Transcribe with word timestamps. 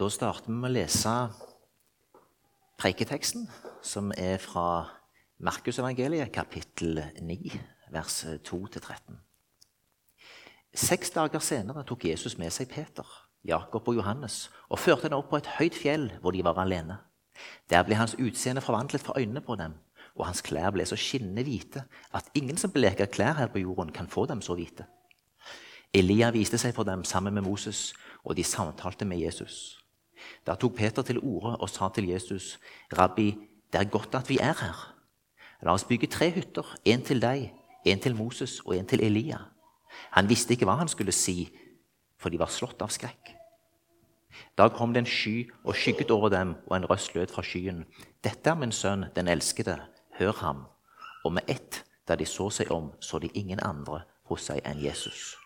Da 0.00 0.06
starter 0.08 0.48
vi 0.48 0.54
med 0.56 0.70
å 0.70 0.72
lese 0.72 1.10
preiketeksten, 2.80 3.42
som 3.84 4.14
er 4.16 4.38
fra 4.40 4.86
Markusevangeliet, 5.44 6.30
kapittel 6.32 7.02
9, 7.20 7.58
vers 7.92 8.14
2-13. 8.48 9.18
Seks 10.72 11.12
dager 11.12 11.44
senere 11.44 11.82
tok 11.84 12.06
Jesus 12.08 12.38
med 12.40 12.48
seg 12.48 12.70
Peter, 12.72 13.04
Jakob 13.44 13.90
og 13.92 13.98
Johannes 13.98 14.46
og 14.70 14.80
førte 14.80 15.10
dem 15.10 15.18
opp 15.18 15.28
på 15.34 15.42
et 15.42 15.50
høyt 15.58 15.76
fjell 15.76 16.06
hvor 16.22 16.32
de 16.32 16.40
var 16.48 16.62
alene. 16.64 16.96
Der 17.68 17.84
ble 17.84 17.98
hans 18.00 18.16
utseende 18.16 18.64
forvandlet 18.64 19.04
for 19.04 19.20
øynene 19.20 19.44
på 19.44 19.58
dem, 19.60 19.74
og 20.16 20.30
hans 20.30 20.40
klær 20.40 20.72
ble 20.72 20.86
så 20.88 20.96
skinnende 20.96 21.44
hvite 21.44 21.84
at 22.16 22.32
ingen 22.32 22.56
som 22.56 22.72
bleker 22.72 23.12
klær 23.12 23.36
her 23.42 23.52
på 23.52 23.66
jorden, 23.66 23.92
kan 23.92 24.08
få 24.08 24.24
dem 24.32 24.40
så 24.40 24.56
hvite. 24.56 24.88
Elia 25.92 26.32
viste 26.32 26.56
seg 26.56 26.72
for 26.72 26.88
dem 26.88 27.04
sammen 27.04 27.36
med 27.36 27.44
Moses, 27.44 27.90
og 28.24 28.40
de 28.40 28.48
samtalte 28.48 29.04
med 29.04 29.20
Jesus. 29.20 29.79
Da 30.46 30.54
tok 30.54 30.74
Peter 30.74 31.02
til 31.02 31.18
orde 31.18 31.56
og 31.56 31.70
sa 31.70 31.88
til 31.94 32.08
Jesus, 32.08 32.60
'Rabbi, 32.92 33.30
det 33.72 33.80
er 33.80 33.84
godt 33.84 34.14
at 34.14 34.28
vi 34.28 34.38
er 34.38 34.54
her. 34.60 34.94
La 35.62 35.72
oss 35.72 35.84
bygge 35.84 36.06
tre 36.06 36.30
hytter, 36.30 36.76
en 36.84 37.02
til 37.02 37.22
deg, 37.22 37.52
en 37.84 38.00
til 38.00 38.16
Moses 38.16 38.60
og 38.60 38.76
en 38.76 38.86
til 38.86 39.00
Elia.' 39.00 39.48
Han 40.10 40.28
visste 40.28 40.54
ikke 40.54 40.64
hva 40.64 40.78
han 40.78 40.88
skulle 40.88 41.12
si, 41.12 41.50
for 42.18 42.28
de 42.28 42.38
var 42.38 42.46
slått 42.46 42.82
av 42.82 42.88
skrekk. 42.88 43.34
Da 44.58 44.68
kom 44.68 44.94
det 44.94 45.00
en 45.02 45.06
sky 45.06 45.50
og 45.64 45.74
skygget 45.74 46.10
over 46.10 46.28
dem, 46.28 46.54
og 46.66 46.76
en 46.76 46.90
røst 46.90 47.14
lød 47.14 47.26
fra 47.34 47.42
skyen. 47.42 47.84
'Dette 48.24 48.50
er 48.50 48.54
min 48.54 48.72
sønn, 48.72 49.04
den 49.16 49.28
elskede. 49.28 49.80
Hør 50.18 50.32
ham.' 50.32 50.66
Og 51.24 51.32
med 51.32 51.42
ett, 51.48 51.84
da 52.08 52.14
de 52.14 52.26
så 52.26 52.50
seg 52.50 52.70
om, 52.70 52.92
så 53.00 53.18
de 53.18 53.28
ingen 53.34 53.60
andre 53.62 54.02
hos 54.24 54.40
seg 54.40 54.60
enn 54.64 54.84
Jesus. 54.84 55.39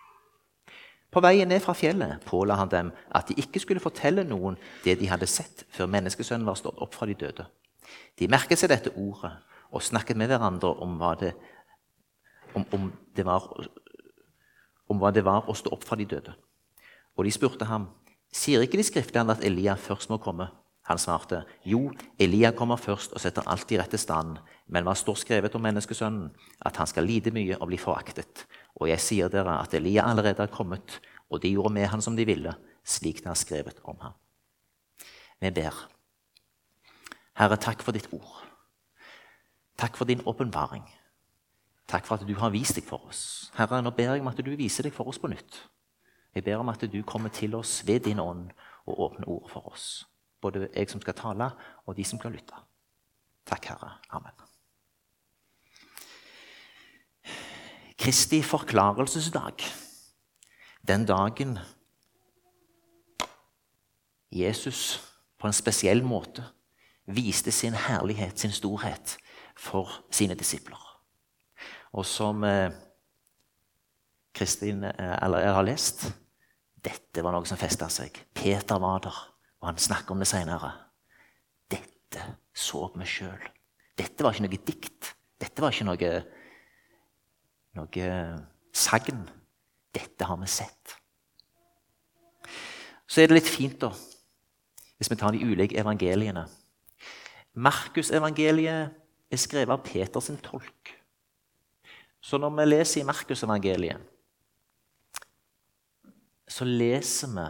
På 1.14 1.23
veien 1.23 1.46
ned 1.46 1.62
fra 1.62 1.77
fjellet 1.78 2.24
påla 2.27 2.56
han 2.59 2.70
dem 2.73 2.88
at 3.14 3.28
de 3.30 3.36
ikke 3.38 3.60
skulle 3.62 3.82
fortelle 3.82 4.24
noen 4.27 4.56
det 4.82 4.96
de 4.98 5.06
hadde 5.06 5.28
sett 5.30 5.62
før 5.70 5.87
menneskesønnen 5.92 6.46
var 6.48 6.59
stått 6.59 6.80
opp 6.82 6.96
fra 6.96 7.06
de 7.06 7.14
døde. 7.14 7.46
De 8.18 8.26
merket 8.30 8.59
seg 8.59 8.73
dette 8.73 8.90
ordet 8.98 9.30
og 9.70 9.82
snakket 9.82 10.18
med 10.18 10.32
hverandre 10.32 10.73
om 10.82 10.96
hva 10.98 11.12
det, 11.20 11.30
om, 12.54 12.66
om 12.74 12.90
det, 13.15 13.26
var, 13.26 13.46
om 14.90 14.98
hva 14.98 15.12
det 15.15 15.23
var 15.26 15.46
å 15.46 15.54
stå 15.54 15.70
opp 15.74 15.87
fra 15.87 15.98
de 15.98 16.09
døde. 16.16 16.35
Og 17.15 17.26
de 17.26 17.35
spurte 17.35 17.70
ham, 17.70 17.88
sier 18.35 18.62
ikke 18.65 18.80
de 18.80 18.87
skriftene 18.87 19.35
at 19.35 19.46
Elia 19.46 19.79
først 19.79 20.10
må 20.10 20.18
komme? 20.23 20.51
Han 20.90 20.98
svarte, 21.01 21.45
jo, 21.65 21.87
Elia 22.20 22.51
kommer 22.52 22.76
først 22.76 23.15
og 23.16 23.23
setter 23.23 23.46
alt 23.48 23.70
i 23.73 23.79
rette 23.80 23.96
stand, 23.96 24.37
men 24.68 24.85
hva 24.85 24.92
står 24.98 25.23
skrevet 25.23 25.54
om 25.57 25.62
menneskesønnen? 25.65 26.26
At 26.60 26.76
han 26.76 26.90
skal 26.90 27.07
lide 27.09 27.32
mye 27.32 27.57
og 27.57 27.70
bli 27.70 27.79
foraktet. 27.80 28.45
Og 28.80 28.88
jeg 28.90 29.02
sier 29.02 29.30
dere 29.32 29.60
at 29.62 29.74
Elia 29.76 30.06
allerede 30.08 30.42
er 30.42 30.52
kommet, 30.52 31.00
og 31.30 31.42
de 31.42 31.52
gjorde 31.54 31.74
med 31.74 31.88
han 31.92 32.02
som 32.02 32.16
de 32.16 32.26
ville, 32.26 32.54
slik 32.84 33.22
det 33.22 33.30
er 33.30 33.38
skrevet 33.38 33.80
om 33.84 33.98
ham. 34.02 34.16
Vi 35.40 35.50
ber. 35.50 35.76
Herre, 37.38 37.58
takk 37.58 37.82
for 37.82 37.95
ditt 37.95 38.10
ord. 38.14 38.45
Takk 39.78 39.96
for 39.98 40.06
din 40.06 40.22
åpenbaring. 40.26 40.84
Takk 41.90 42.06
for 42.06 42.16
at 42.16 42.26
du 42.26 42.34
har 42.38 42.52
vist 42.54 42.78
deg 42.78 42.86
for 42.86 43.02
oss. 43.08 43.50
Herre, 43.58 43.82
nå 43.82 43.92
ber 43.95 44.14
jeg 44.14 44.22
om 44.22 44.30
at 44.30 44.40
du 44.40 44.54
viser 44.56 44.86
deg 44.86 44.95
for 44.95 45.10
oss 45.10 45.20
på 45.20 45.30
nytt. 45.32 45.60
Jeg 46.34 46.46
ber 46.46 46.62
om 46.62 46.72
at 46.72 46.82
du 46.90 47.02
kommer 47.06 47.28
til 47.34 47.54
oss 47.54 47.82
ved 47.86 48.06
din 48.08 48.22
ånd 48.22 48.50
og 48.86 49.00
åpner 49.08 49.28
ord 49.28 49.50
for 49.50 49.70
oss. 49.70 50.06
Både 50.42 50.68
jeg 50.74 50.90
som 50.90 51.00
skal 51.00 51.14
tale, 51.18 51.50
og 51.86 51.96
de 51.96 52.04
som 52.04 52.18
skal 52.18 52.34
lytte. 52.34 52.58
Takk, 53.46 53.70
Herre. 53.72 53.95
Amen. 54.10 54.54
Kristi 58.05 58.43
forklarelsesdag. 58.43 59.65
Den 60.88 61.07
dagen 61.07 61.59
Jesus 64.33 65.00
på 65.41 65.49
en 65.49 65.56
spesiell 65.56 66.03
måte 66.05 66.44
viste 67.09 67.53
sin 67.53 67.72
herlighet, 67.72 68.37
sin 68.37 68.53
storhet, 68.53 69.16
for 69.56 69.88
sine 70.12 70.37
disipler. 70.37 70.84
Og 71.97 72.05
som 72.05 72.44
eh, 72.44 72.76
Kristin 74.37 74.84
eh, 74.84 75.16
eller 75.22 75.47
jeg 75.47 75.56
har 75.56 75.69
lest 75.70 76.06
Dette 76.84 77.25
var 77.25 77.32
noe 77.32 77.48
som 77.48 77.56
festa 77.56 77.88
seg. 77.88 78.20
Peter 78.37 78.84
var 78.84 79.00
der, 79.09 79.25
og 79.62 79.70
han 79.70 79.81
snakker 79.81 80.12
om 80.12 80.20
det 80.20 80.28
seinere. 80.28 80.75
Dette 81.72 82.34
så 82.53 82.84
vi 82.98 83.09
sjøl. 83.09 83.53
Dette 83.97 84.20
var 84.20 84.37
ikke 84.37 84.50
noe 84.50 84.64
dikt. 84.69 85.14
Dette 85.41 85.64
var 85.64 85.72
ikke 85.72 85.88
noe 85.88 86.16
noe 87.78 88.10
sagn. 88.74 89.24
Dette 89.94 90.26
har 90.26 90.38
vi 90.40 90.48
sett. 90.50 90.96
Så 93.06 93.22
er 93.22 93.30
det 93.30 93.38
litt 93.38 93.50
fint, 93.50 93.76
da, 93.78 93.92
hvis 94.98 95.10
vi 95.12 95.18
tar 95.20 95.34
de 95.34 95.44
ulike 95.44 95.78
evangeliene. 95.78 96.46
Markusevangeliet 97.54 98.90
er 99.30 99.40
skrevet 99.40 99.70
av 99.70 99.84
Peters 99.86 100.32
tolk. 100.42 100.94
Så 102.24 102.40
når 102.40 102.56
vi 102.56 102.66
leser 102.66 103.02
i 103.02 103.06
Markusevangeliet, 103.06 104.10
så 106.48 106.66
leser 106.66 107.30
vi 107.36 107.46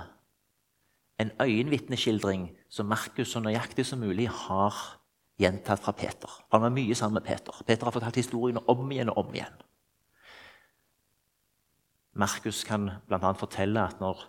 en 1.25 1.31
øyenvitneskildring 1.41 2.49
som 2.69 2.91
Markus 2.91 3.33
så 3.33 3.41
nøyaktig 3.41 3.87
som 3.87 4.03
mulig 4.03 4.29
har 4.29 4.75
gjentatt 5.39 5.83
fra 5.83 5.95
Peter. 5.97 6.31
Han 6.53 6.63
var 6.63 6.75
mye 6.75 6.95
sammen 6.95 7.21
med 7.21 7.27
Peter. 7.27 7.55
Peter 7.67 7.87
har 7.87 7.95
fortalt 7.95 8.19
historiene 8.19 8.63
om 8.69 8.91
igjen 8.91 9.13
og 9.13 9.25
om 9.25 9.35
igjen. 9.35 9.63
Markus 12.15 12.65
kan 12.65 12.91
bl.a. 13.09 13.33
fortelle 13.33 13.83
at 13.83 14.01
når 14.01 14.27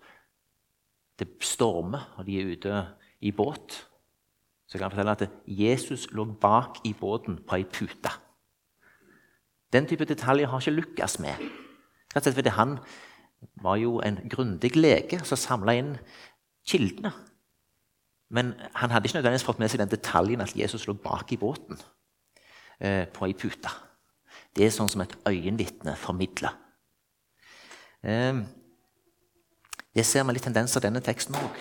det 1.20 1.28
stormer, 1.42 2.14
og 2.18 2.26
de 2.28 2.40
er 2.40 2.52
ute 2.52 2.86
i 3.22 3.32
båt, 3.32 3.88
så 4.68 4.78
kan 4.78 4.90
han 4.90 4.92
fortelle 4.92 5.12
at 5.12 5.30
Jesus 5.48 6.08
lå 6.12 6.26
bak 6.26 6.82
i 6.84 6.96
båten 7.00 7.38
på 7.48 7.60
ei 7.60 7.64
pute. 7.64 8.12
Den 9.74 9.86
type 9.86 10.06
detaljer 10.06 10.48
har 10.48 10.60
ikke 10.60 10.72
Lukas 10.72 11.20
med. 11.20 11.36
Fordi 12.16 12.50
Han 12.50 12.78
var 13.62 13.76
jo 13.76 14.00
en 14.00 14.18
grundig 14.30 14.76
lege 14.76 15.20
som 15.26 15.38
samla 15.38 15.74
inn 15.74 15.98
kildene. 16.68 17.12
Men 18.30 18.54
han 18.74 18.90
hadde 18.90 19.06
ikke 19.06 19.20
nødvendigvis 19.20 19.46
fått 19.46 19.60
med 19.60 19.70
seg 19.70 19.80
den 19.80 19.92
detaljen 19.92 20.42
at 20.42 20.56
Jesus 20.58 20.88
lå 20.88 20.94
bak 20.94 21.32
i 21.32 21.38
båten 21.38 21.78
eh, 22.80 23.06
på 23.06 23.28
ei 23.28 23.36
pute. 23.38 23.70
Det 24.56 24.66
er 24.66 24.74
sånn 24.74 24.90
som 24.90 25.04
et 25.04 25.14
øyenvitne 25.30 25.94
formidler. 26.00 26.56
Det 28.06 30.06
ser 30.06 30.26
vi 30.28 30.36
litt 30.36 30.46
tendenser 30.46 30.80
av 30.80 30.86
denne 30.86 31.02
teksten 31.02 31.38
òg. 31.40 31.58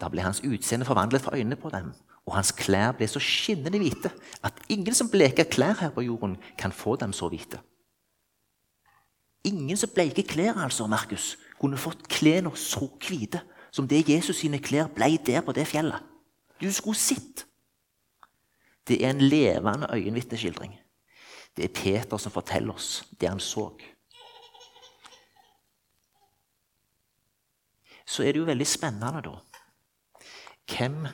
Da 0.00 0.08
ble 0.10 0.24
hans 0.24 0.40
utseende 0.44 0.88
forvandlet 0.88 1.22
for 1.22 1.36
øynene 1.36 1.58
på 1.60 1.70
dem, 1.72 1.92
og 2.24 2.36
hans 2.38 2.54
klær 2.56 2.94
ble 2.96 3.06
så 3.08 3.20
skinnende 3.22 3.80
hvite 3.80 4.10
at 4.44 4.60
ingen 4.72 4.96
som 4.96 5.10
bleker 5.12 5.48
klær 5.50 5.76
her 5.80 5.92
på 5.94 6.06
jorden, 6.06 6.38
kan 6.58 6.72
få 6.72 6.96
dem 6.96 7.12
så 7.12 7.28
hvite. 7.28 7.60
Ingen 9.44 9.76
som 9.76 9.92
bleker 9.92 10.24
klær, 10.24 10.56
altså, 10.64 10.86
Markus, 10.86 11.36
kunne 11.60 11.76
fått 11.76 12.08
klærne 12.08 12.54
så 12.56 12.88
hvite 13.08 13.42
som 13.74 13.88
det 13.88 14.06
Jesus 14.08 14.40
sine 14.40 14.60
klær 14.62 14.88
ble 14.94 15.18
der 15.26 15.44
på 15.44 15.52
det 15.52 15.66
fjellet. 15.68 16.00
Du 16.60 16.70
skulle 16.72 16.98
sett. 16.98 17.44
Det 18.88 19.04
er 19.04 19.10
en 19.10 19.20
levende 19.20 19.88
øyenvitneskildring. 19.92 20.78
Det 21.56 21.64
er 21.64 21.74
Peter 21.74 22.16
som 22.16 22.32
forteller 22.32 22.74
oss 22.74 23.04
det 23.20 23.28
han 23.28 23.40
så. 23.40 23.68
Så 28.06 28.22
er 28.22 28.32
det 28.32 28.40
jo 28.42 28.48
veldig 28.48 28.66
spennende, 28.66 29.22
da, 29.24 29.34
hvem 30.68 31.06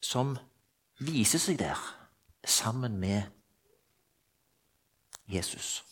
som 0.00 0.36
viser 1.00 1.40
seg 1.40 1.58
der 1.60 1.78
sammen 2.44 2.98
med 3.00 3.22
Jesus. 5.28 5.84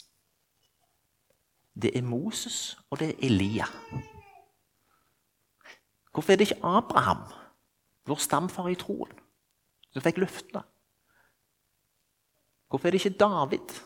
Det 1.83 1.93
er 1.97 2.03
Moses, 2.03 2.79
og 2.91 2.99
det 2.99 3.09
er 3.09 3.27
Elia. 3.27 3.67
Hvorfor 6.13 6.33
er 6.33 6.37
det 6.37 6.51
ikke 6.51 6.65
Abraham, 6.67 7.23
vår 8.07 8.19
stamfar 8.19 8.69
i 8.69 8.75
troen, 8.75 9.13
som 9.93 10.03
fikk 10.03 10.19
løftene? 10.19 10.65
Hvorfor 12.69 12.89
er 12.89 12.91
det 12.91 13.05
ikke 13.05 13.19
David, 13.19 13.77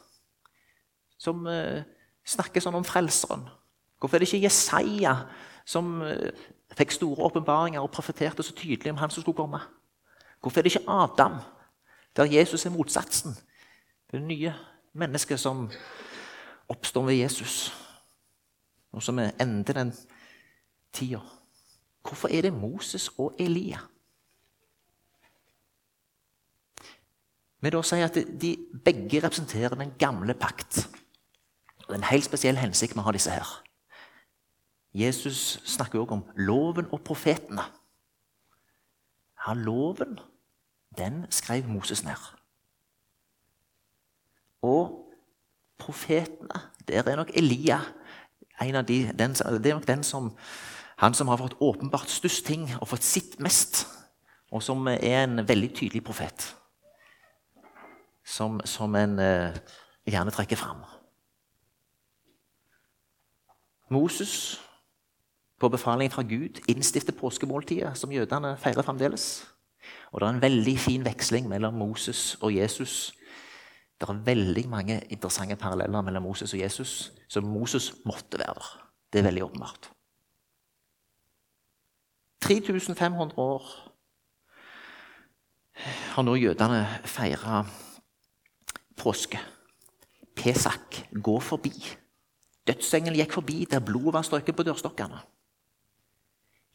som 1.18 1.44
uh, 1.46 1.82
snakker 2.24 2.64
sånn 2.64 2.78
om 2.78 2.86
Frelseren? 2.86 3.44
Hvorfor 4.00 4.16
er 4.16 4.24
det 4.24 4.30
ikke 4.32 4.46
Jesaja, 4.46 5.12
som 5.64 6.02
eh, 6.02 6.32
fikk 6.76 6.94
store 6.94 7.28
åpenbaringer 7.28 7.80
og 7.80 7.90
profeterte 7.90 8.42
så 8.42 8.54
tydelig 8.56 8.92
om 8.92 9.00
han 9.00 9.10
som 9.10 9.22
skulle 9.22 9.36
komme. 9.36 9.60
Hvorfor 10.42 10.60
er 10.60 10.66
det 10.66 10.74
ikke 10.74 10.90
Adam, 10.90 11.38
der 12.16 12.24
Jesus 12.24 12.66
er 12.66 12.74
motsatsen? 12.74 13.36
Det 14.12 14.22
nye 14.22 14.54
mennesket 14.92 15.40
som 15.40 15.70
oppstår 16.68 17.06
ved 17.06 17.14
Jesus, 17.14 17.72
og 18.92 19.02
som 19.02 19.18
ender 19.18 19.72
den 19.72 19.94
tida. 20.92 21.20
Hvorfor 22.02 22.28
er 22.28 22.42
det 22.42 22.52
Moses 22.52 23.08
og 23.18 23.34
Elia? 23.38 23.78
Vi 27.62 27.70
da 27.70 27.82
sier 27.86 28.08
at 28.08 28.16
de 28.42 28.56
begge 28.84 29.20
representerer 29.22 29.76
den 29.78 29.92
gamle 29.98 30.34
pakt. 30.34 30.88
Det 31.78 31.90
er 31.94 32.00
en 32.00 32.10
helt 32.10 32.26
spesiell 32.26 32.58
hensikt 32.58 32.96
med 32.96 33.04
å 33.04 33.06
ha 33.06 33.14
disse 33.14 33.30
her. 33.30 33.52
Jesus 34.94 35.60
snakker 35.64 36.00
også 36.00 36.12
om 36.12 36.24
loven 36.36 36.86
og 36.92 37.00
profetene. 37.00 37.62
Ja, 39.46 39.54
loven, 39.54 40.18
den 40.98 41.26
skrev 41.30 41.68
Moses 41.68 42.04
ned. 42.04 42.20
Og 44.62 45.08
profetene, 45.78 46.60
der 46.88 47.02
er 47.02 47.16
nok 47.16 47.30
Elia 47.34 47.80
en 48.62 48.76
av 48.76 48.84
de, 48.86 49.12
den, 49.18 49.32
Det 49.32 49.66
er 49.66 49.74
nok 49.74 49.86
den 49.86 50.02
som, 50.02 50.36
han 50.96 51.14
som 51.14 51.28
har 51.28 51.36
fått 51.36 51.56
åpenbart 51.60 52.10
størst 52.10 52.46
ting 52.46 52.68
og 52.80 52.88
fått 52.88 53.02
sitt 53.02 53.40
mest, 53.40 53.86
og 54.52 54.62
som 54.62 54.86
er 54.86 55.24
en 55.24 55.48
veldig 55.48 55.74
tydelig 55.74 56.04
profet. 56.04 56.54
Som, 58.24 58.60
som 58.64 58.94
en 58.94 59.18
eh, 59.18 59.56
gjerne 60.06 60.30
trekker 60.30 60.56
fram. 60.56 60.84
Moses 63.90 64.60
på 65.62 65.70
befaling 65.70 66.10
fra 66.10 66.24
Gud 66.26 66.58
innstifter 66.68 67.14
påskemåltidet, 67.14 67.94
som 67.98 68.12
jødene 68.12 68.56
feirer 68.58 68.82
fremdeles. 68.82 69.44
Og 70.10 70.20
det 70.20 70.26
er 70.26 70.34
en 70.34 70.42
veldig 70.42 70.78
fin 70.78 71.04
veksling 71.06 71.46
mellom 71.50 71.78
Moses 71.78 72.34
og 72.42 72.54
Jesus. 72.54 73.12
Det 74.00 74.08
er 74.08 74.24
veldig 74.26 74.64
mange 74.68 74.98
interessante 75.14 75.56
paralleller 75.56 76.02
mellom 76.02 76.26
Moses 76.26 76.54
og 76.54 76.60
Jesus, 76.60 77.12
så 77.28 77.40
Moses 77.40 77.92
måtte 78.04 78.40
være 78.42 78.58
der. 78.58 78.70
Det 79.12 79.20
er 79.20 79.28
veldig 79.28 79.44
åpenbart. 79.44 79.90
3500 82.42 83.38
år 83.38 83.66
har 86.14 86.26
nå 86.26 86.34
jødene 86.34 86.86
feira 87.04 87.62
påske. 88.98 89.38
Pesak 90.36 91.04
går 91.22 91.40
forbi. 91.40 91.72
Dødsengelen 92.66 93.20
gikk 93.20 93.38
forbi 93.38 93.64
der 93.70 93.84
blodet 93.84 94.16
var 94.16 94.26
strøket 94.26 94.56
på 94.56 94.66
dørstokkene. 94.66 95.22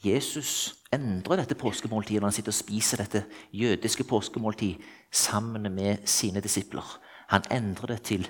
Jesus 0.06 0.76
endrer 0.94 1.42
dette 1.42 1.58
påskemåltidet 1.58 2.22
når 2.22 2.30
han 2.30 2.36
sitter 2.38 2.54
og 2.54 2.60
spiser 2.60 3.02
dette 3.02 3.24
jødiske 3.54 4.04
påskemåltid 4.04 4.84
sammen 5.12 5.72
med 5.74 6.06
sine 6.06 6.42
disipler. 6.42 6.86
Han 7.30 7.48
endrer 7.52 7.96
det 7.96 8.02
til 8.02 8.28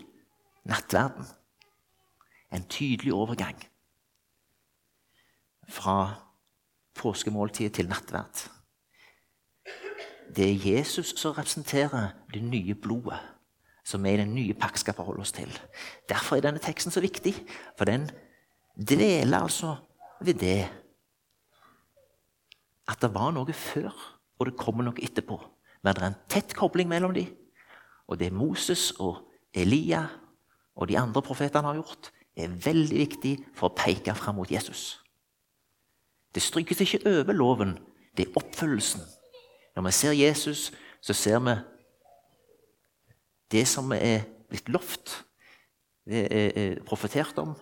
nattverden. 0.65 1.25
En 2.53 2.63
tydelig 2.63 3.13
overgang 3.13 3.59
fra 5.69 6.13
påskemåltidet 6.95 7.73
til 7.73 7.89
nattverd. 7.89 8.47
Det 10.35 10.51
er 10.51 10.71
Jesus 10.71 11.13
som 11.19 11.31
representerer 11.31 12.09
det 12.33 12.43
nye 12.43 12.75
blodet 12.75 13.19
som 13.87 14.03
vi 14.03 14.11
i 14.11 14.19
den 14.19 14.33
nye 14.35 14.53
pakt 14.53 14.79
skal 14.79 14.95
forholde 14.97 15.23
oss 15.23 15.31
til. 15.31 15.51
Derfor 16.09 16.35
er 16.35 16.43
denne 16.43 16.59
teksten 16.59 16.91
så 16.91 16.99
viktig, 16.99 17.33
for 17.77 17.87
den 17.87 18.09
dveler 18.75 19.39
altså 19.39 19.75
ved 20.21 20.33
det 20.41 20.67
at 22.87 23.01
det 23.03 23.11
var 23.15 23.33
noe 23.35 23.53
før, 23.53 23.91
og 24.37 24.49
det 24.49 24.59
kommer 24.59 24.87
noe 24.87 25.03
etterpå. 25.03 25.37
Men 25.83 25.95
det 25.95 26.03
er 26.03 26.09
en 26.11 26.21
tett 26.31 26.55
kobling 26.57 26.89
mellom 26.89 27.13
dem. 27.15 27.29
Og 28.07 28.19
det 28.19 28.31
Moses 28.33 28.91
og 29.03 29.25
Elia 29.53 30.05
og 30.77 30.87
de 30.87 30.97
andre 30.99 31.21
profetene 31.25 31.67
har 31.67 31.79
gjort, 31.79 32.11
er 32.37 32.53
veldig 32.53 32.97
viktig 33.01 33.33
for 33.57 33.69
å 33.69 33.75
peke 33.75 34.13
fram 34.15 34.37
mot 34.37 34.51
Jesus. 34.51 34.99
Det 36.33 36.43
strykes 36.43 36.83
ikke 36.83 37.01
over 37.09 37.33
loven, 37.33 37.77
det 38.13 38.27
er 38.27 38.37
oppfyllelsen. 38.37 39.01
Når 39.75 39.87
vi 39.87 39.93
ser 39.95 40.17
Jesus, 40.17 40.67
så 41.01 41.13
ser 41.17 41.39
vi 41.45 41.55
det 43.51 43.63
som 43.69 43.89
er 43.95 44.27
blitt 44.49 44.69
lovt, 44.69 45.23
det 46.07 46.27
er 46.31 46.77
profetert 46.87 47.37
om, 47.41 47.55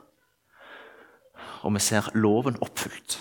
og 1.65 1.73
vi 1.73 1.81
ser 1.81 2.11
loven 2.13 2.59
oppfylt. 2.61 3.17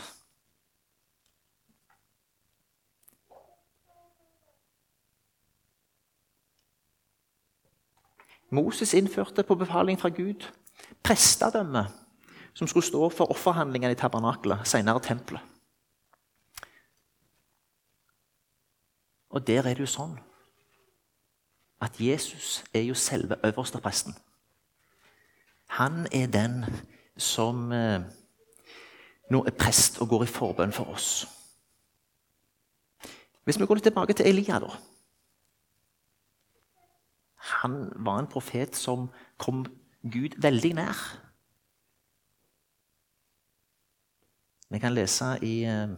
Moses 8.55 8.95
innførte 8.95 9.43
på 9.43 9.55
befaling 9.59 9.99
fra 10.01 10.09
Gud 10.15 10.47
prestedømme 11.03 11.87
som 12.55 12.67
skulle 12.71 12.87
stå 12.87 13.09
for 13.09 13.31
offerhandlingene 13.31 13.93
i 13.93 13.99
tabernakelet, 13.99 14.63
senere 14.69 15.01
tempelet. 15.03 15.43
Og 19.31 19.47
der 19.47 19.67
er 19.67 19.75
det 19.75 19.83
jo 19.83 19.91
sånn 19.91 20.15
at 21.83 21.99
Jesus 22.01 22.63
er 22.75 22.87
jo 22.87 22.95
selve 22.95 23.37
øverstepresten. 23.45 24.15
Han 25.75 26.07
er 26.13 26.31
den 26.31 26.63
som 27.17 27.73
eh, 27.73 28.05
nå 29.31 29.43
er 29.45 29.57
prest 29.59 29.99
og 29.99 30.09
går 30.09 30.25
i 30.25 30.31
forbønn 30.31 30.73
for 30.73 30.95
oss. 30.95 31.27
Hvis 33.45 33.59
vi 33.59 33.67
går 33.67 33.81
litt 33.81 33.91
tilbake 33.91 34.15
til 34.15 34.31
Elia, 34.31 34.61
da. 34.63 34.71
Han 37.65 37.93
var 37.97 38.19
en 38.19 38.27
profet 38.29 38.77
som 38.77 39.07
kom 39.41 39.63
Gud 40.05 40.37
veldig 40.37 40.75
nær. 40.77 40.99
Vi 44.69 44.79
kan 44.79 44.93
lese 44.93 45.31
i, 45.41 45.55
eh, 45.65 45.95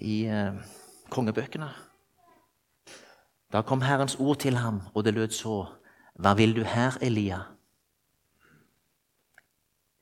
i 0.00 0.18
eh, 0.28 0.60
kongebøkene. 1.10 1.70
Da 3.52 3.62
kom 3.62 3.80
Herrens 3.80 4.18
ord 4.20 4.36
til 4.44 4.56
ham, 4.56 4.82
og 4.94 5.04
det 5.04 5.14
lød 5.14 5.30
så.: 5.30 5.64
Hva 6.14 6.34
vil 6.36 6.56
du 6.56 6.62
her, 6.62 6.98
Elia? 7.00 7.40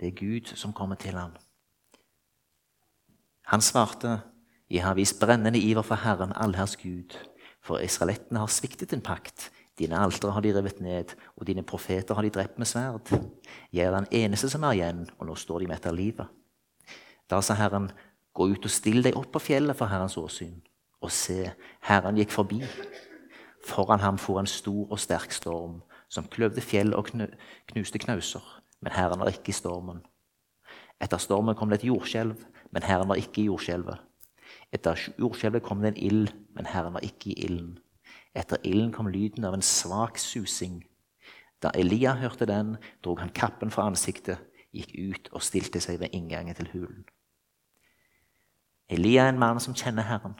Det 0.00 0.08
er 0.08 0.20
Gud 0.20 0.56
som 0.56 0.72
kommer 0.72 0.94
til 0.94 1.14
ham. 1.14 1.36
Han 3.46 3.60
svarte, 3.60 4.20
Jeg 4.70 4.84
har 4.84 4.94
vist 4.94 5.20
brennende 5.20 5.58
iver 5.58 5.82
for 5.82 5.94
Herren, 5.94 6.32
allherrs 6.36 6.76
Gud. 6.76 7.29
For 7.64 7.82
israelittene 7.84 8.40
har 8.42 8.52
sviktet 8.52 8.92
en 8.96 9.04
pakt. 9.04 9.50
Dine 9.78 9.96
altere 9.96 10.34
har 10.36 10.44
de 10.44 10.52
revet 10.52 10.80
ned, 10.84 11.14
og 11.36 11.46
dine 11.48 11.64
profeter 11.64 12.14
har 12.14 12.24
de 12.26 12.32
drept 12.34 12.58
med 12.58 12.68
sverd. 12.68 13.12
Jeg 13.72 13.86
er 13.86 13.96
den 13.96 14.08
eneste 14.12 14.50
som 14.52 14.64
er 14.68 14.76
igjen, 14.76 15.06
og 15.18 15.28
nå 15.28 15.36
står 15.38 15.62
de 15.62 15.70
med 15.70 15.78
etter 15.78 15.94
livet. 15.96 16.28
Da 17.30 17.40
sa 17.40 17.54
Herren, 17.56 17.88
gå 18.34 18.48
ut 18.50 18.66
og 18.66 18.72
still 18.72 19.04
deg 19.04 19.16
opp 19.16 19.30
på 19.32 19.44
fjellet 19.50 19.78
for 19.78 19.88
Herrens 19.88 20.18
åsyn. 20.20 20.58
Og 21.00 21.12
se, 21.14 21.52
Herren 21.86 22.18
gikk 22.20 22.34
forbi. 22.34 22.60
Foran 23.64 24.02
ham 24.04 24.18
for 24.18 24.40
en 24.40 24.48
stor 24.48 24.90
og 24.90 25.00
sterk 25.00 25.32
storm, 25.32 25.80
som 26.08 26.28
kløvde 26.28 26.64
fjell 26.64 26.92
og 26.96 27.08
knuste 27.70 28.00
knauser. 28.02 28.44
Men 28.80 28.92
Herren 28.96 29.20
var 29.20 29.32
ikke 29.32 29.52
i 29.52 29.56
stormen. 29.56 30.02
Etter 31.00 31.20
stormen 31.20 31.56
kom 31.56 31.70
det 31.70 31.80
et 31.80 31.88
jordskjelv, 31.88 32.36
men 32.70 32.84
Herren 32.84 33.08
var 33.08 33.20
ikke 33.20 33.44
i 33.44 33.48
jordskjelvet. 33.48 34.00
Etter 34.72 34.98
jordskjelvet 35.18 35.62
kom 35.66 35.80
det 35.82 35.88
en 35.94 36.02
ild, 36.02 36.28
men 36.54 36.66
Herren 36.66 36.94
var 36.94 37.02
ikke 37.02 37.32
i 37.32 37.44
ilden. 37.46 37.78
Etter 38.34 38.56
ilden 38.64 38.92
kom 38.92 39.10
lyden 39.10 39.44
av 39.44 39.54
en 39.54 39.62
svak 39.62 40.18
susing. 40.18 40.84
Da 41.62 41.72
Elia 41.74 42.14
hørte 42.14 42.46
den, 42.46 42.76
drog 43.04 43.20
han 43.20 43.34
kappen 43.34 43.70
fra 43.70 43.88
ansiktet, 43.90 44.38
gikk 44.72 44.94
ut 44.94 45.32
og 45.34 45.42
stilte 45.42 45.80
seg 45.82 45.98
ved 46.00 46.14
inngangen 46.14 46.54
til 46.54 46.70
hulen. 46.72 47.02
Elia 48.90 49.26
er 49.26 49.34
en 49.34 49.42
mann 49.42 49.60
som 49.60 49.74
kjenner 49.74 50.06
Herren. 50.06 50.38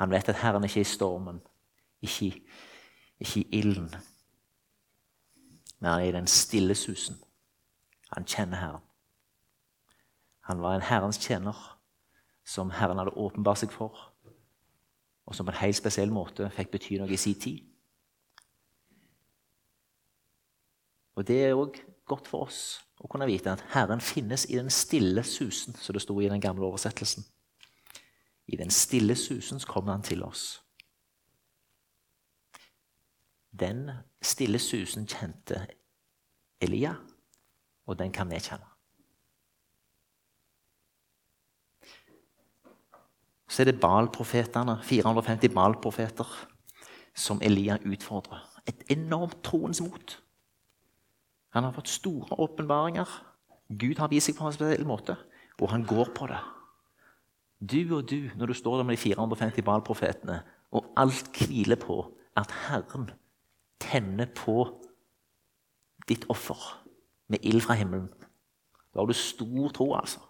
Han 0.00 0.10
vet 0.10 0.28
at 0.28 0.40
Herren 0.40 0.64
ikke 0.64 0.80
er 0.80 0.88
i 0.88 0.88
stormen, 0.88 1.40
ikke, 2.02 2.32
ikke 3.20 3.40
i 3.40 3.60
ilden, 3.60 3.92
men 5.78 5.90
han 5.90 6.00
er 6.00 6.08
i 6.08 6.16
den 6.16 6.26
stille 6.26 6.74
susen. 6.74 7.20
Han 8.16 8.24
kjenner 8.24 8.56
Herren. 8.56 8.82
Han 10.40 10.60
var 10.62 10.74
en 10.74 10.88
Herrens 10.88 11.18
tjener 11.18 11.73
som 12.44 12.70
Herren 12.70 13.00
hadde 13.00 13.16
åpenbart 13.16 13.62
seg 13.62 13.72
for, 13.72 13.96
og 15.24 15.34
som 15.34 15.46
på 15.46 15.54
en 15.54 15.62
helt 15.62 15.78
spesiell 15.78 16.12
måte 16.12 16.50
fikk 16.52 16.74
bety 16.74 16.98
noe 17.00 17.12
i 17.12 17.20
sin 17.20 17.38
tid. 17.40 17.62
Og 21.14 21.26
Det 21.26 21.44
er 21.44 21.54
òg 21.54 21.78
godt 22.04 22.28
for 22.28 22.48
oss 22.48 22.80
å 23.00 23.08
kunne 23.08 23.28
vite 23.30 23.52
at 23.52 23.62
Herren 23.72 24.02
finnes 24.02 24.46
i 24.50 24.58
den 24.58 24.70
stille 24.70 25.22
susen, 25.24 25.74
som 25.74 25.94
det 25.94 26.02
sto 26.02 26.18
i 26.20 26.28
den 26.28 26.42
gamle 26.42 26.66
oversettelsen. 26.66 27.24
I 28.46 28.58
den 28.60 28.70
stille 28.70 29.16
susen 29.16 29.62
kommer 29.64 29.94
han 29.94 30.02
til 30.02 30.24
oss. 30.26 30.60
Den 33.54 33.90
stille 34.22 34.58
susen 34.58 35.06
kjente 35.06 35.62
Elia, 36.60 36.96
og 37.86 37.98
den 37.98 38.12
kan 38.12 38.28
vi 38.30 38.42
kjenne. 38.42 38.73
Så 43.54 43.62
er 43.62 43.70
det 43.70 43.80
Baal-profetene, 43.80 44.80
450 44.82 45.52
Baal-profeter, 45.54 46.26
som 47.14 47.38
Elia 47.42 47.76
utfordrer. 47.86 48.40
Et 48.66 48.82
enormt 48.90 49.44
troens 49.46 49.80
mot. 49.80 50.14
Han 51.54 51.62
har 51.62 51.72
fått 51.76 51.92
store 51.92 52.34
åpenbaringer. 52.42 53.06
Gud 53.78 54.02
har 54.02 54.10
vist 54.10 54.26
seg 54.26 54.34
på 54.40 54.48
en 54.48 54.56
spesiell 54.56 54.86
måte, 54.88 55.14
og 55.62 55.70
han 55.70 55.86
går 55.86 56.10
på 56.16 56.26
det. 56.32 56.40
Du 57.62 57.94
og 57.94 58.10
du, 58.10 58.26
når 58.34 58.50
du 58.50 58.56
står 58.58 58.80
der 58.80 58.88
med 58.88 58.96
de 58.96 59.02
450 59.04 59.62
Baal-profetene, 59.62 60.40
og 60.74 60.90
alt 60.98 61.30
hviler 61.38 61.78
på 61.78 62.00
at 62.36 62.50
Herren 62.66 63.12
tenner 63.78 64.26
på 64.34 64.64
ditt 66.10 66.26
offer 66.28 66.58
med 67.30 67.46
ild 67.46 67.62
fra 67.62 67.78
himmelen, 67.78 68.10
Da 68.94 69.00
har 69.00 69.06
du 69.06 69.12
stor 69.12 69.68
tro, 69.74 69.94
altså. 69.94 70.20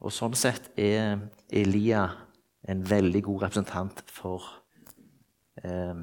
Og 0.00 0.12
sånn 0.14 0.36
sett 0.38 0.70
er 0.80 1.18
Elia 1.52 2.06
en 2.70 2.82
veldig 2.86 3.22
god 3.26 3.46
representant 3.46 4.02
for 4.08 4.46
eh, 5.62 6.02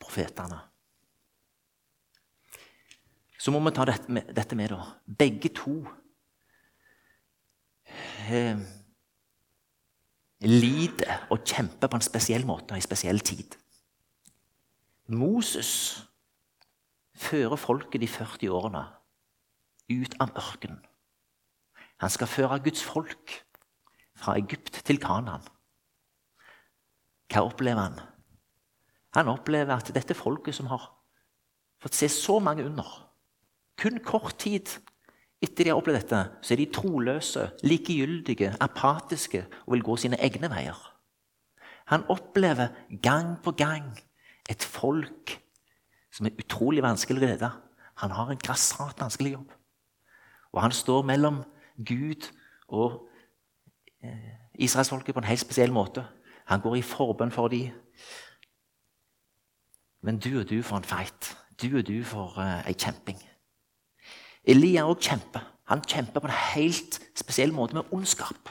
profetene. 0.00 0.60
Så 3.40 3.52
må 3.52 3.60
vi 3.64 3.72
ta 3.76 3.86
dette 3.88 4.12
med, 4.12 4.32
dette 4.36 4.56
med 4.56 4.72
da. 4.72 4.82
Begge 5.20 5.52
to 5.56 5.78
eh, 8.28 8.60
lider 10.44 11.26
og 11.32 11.44
kjemper 11.44 11.88
på 11.88 12.00
en 12.00 12.04
spesiell 12.04 12.44
måte 12.48 12.76
og 12.76 12.80
i 12.80 12.84
spesiell 12.84 13.20
tid. 13.24 13.56
Moses 15.10 15.72
fører 17.20 17.60
folket 17.60 18.00
de 18.00 18.08
40 18.08 18.52
årene 18.54 18.84
ut 19.90 20.14
av 20.22 20.36
ørkenen. 20.38 20.84
Han 22.00 22.10
skal 22.10 22.30
føre 22.30 22.60
Guds 22.64 22.82
folk 22.84 23.34
fra 24.16 24.36
Egypt 24.40 24.82
til 24.84 25.00
Kanaan. 25.00 25.44
Hva 27.30 27.44
opplever 27.46 27.80
han? 27.80 27.98
Han 29.14 29.30
opplever 29.32 29.74
at 29.76 29.90
dette 29.94 30.16
folket 30.16 30.56
som 30.56 30.70
har 30.70 30.86
fått 31.80 31.96
se 31.96 32.08
så 32.12 32.38
mange 32.42 32.64
under 32.66 33.06
Kun 33.80 34.00
kort 34.04 34.36
tid 34.42 34.68
etter 35.40 35.64
de 35.64 35.70
har 35.72 35.78
opplevd 35.80 36.02
dette, 36.02 36.18
så 36.44 36.52
er 36.52 36.60
de 36.60 36.66
troløse, 36.68 37.46
likegyldige, 37.64 38.52
apatiske 38.60 39.46
og 39.64 39.72
vil 39.72 39.84
gå 39.86 39.94
sine 40.02 40.18
egne 40.20 40.50
veier. 40.52 40.76
Han 41.88 42.04
opplever 42.12 42.74
gang 43.02 43.38
på 43.40 43.54
gang 43.56 43.88
et 44.50 44.62
folk 44.62 45.32
som 46.12 46.28
er 46.28 46.36
utrolig 46.36 46.84
vanskelig 46.84 47.22
å 47.22 47.24
lede. 47.24 47.50
Han 48.04 48.12
har 48.18 48.30
en 48.30 48.42
grassat 48.42 49.00
vanskelig 49.00 49.32
jobb. 49.38 49.48
Og 50.52 50.60
han 50.60 50.76
står 50.76 51.08
mellom 51.08 51.40
Gud 51.86 52.30
og 52.68 53.08
eh, 54.04 54.34
israelsfolket 54.54 55.14
på 55.14 55.20
en 55.20 55.28
helt 55.28 55.40
spesiell 55.40 55.72
måte. 55.72 56.04
Han 56.46 56.60
går 56.60 56.76
i 56.76 56.82
forbønn 56.82 57.30
for 57.30 57.48
dem. 57.48 57.70
Men 60.02 60.18
du 60.18 60.40
og 60.40 60.50
du 60.50 60.62
får 60.62 60.76
en 60.76 60.84
fight. 60.84 61.36
Du 61.62 61.76
og 61.78 61.86
du 61.86 62.04
får 62.04 62.38
uh, 62.38 62.68
ei 62.68 62.74
kjemping. 62.74 63.20
Elia 64.44 64.86
òg 64.88 65.02
kjemper. 65.04 65.44
Han 65.68 65.84
kjemper 65.84 66.20
på 66.20 66.26
en 66.26 66.38
helt 66.54 66.98
spesiell 67.14 67.52
måte 67.52 67.76
med 67.76 67.92
ondskap. 67.92 68.50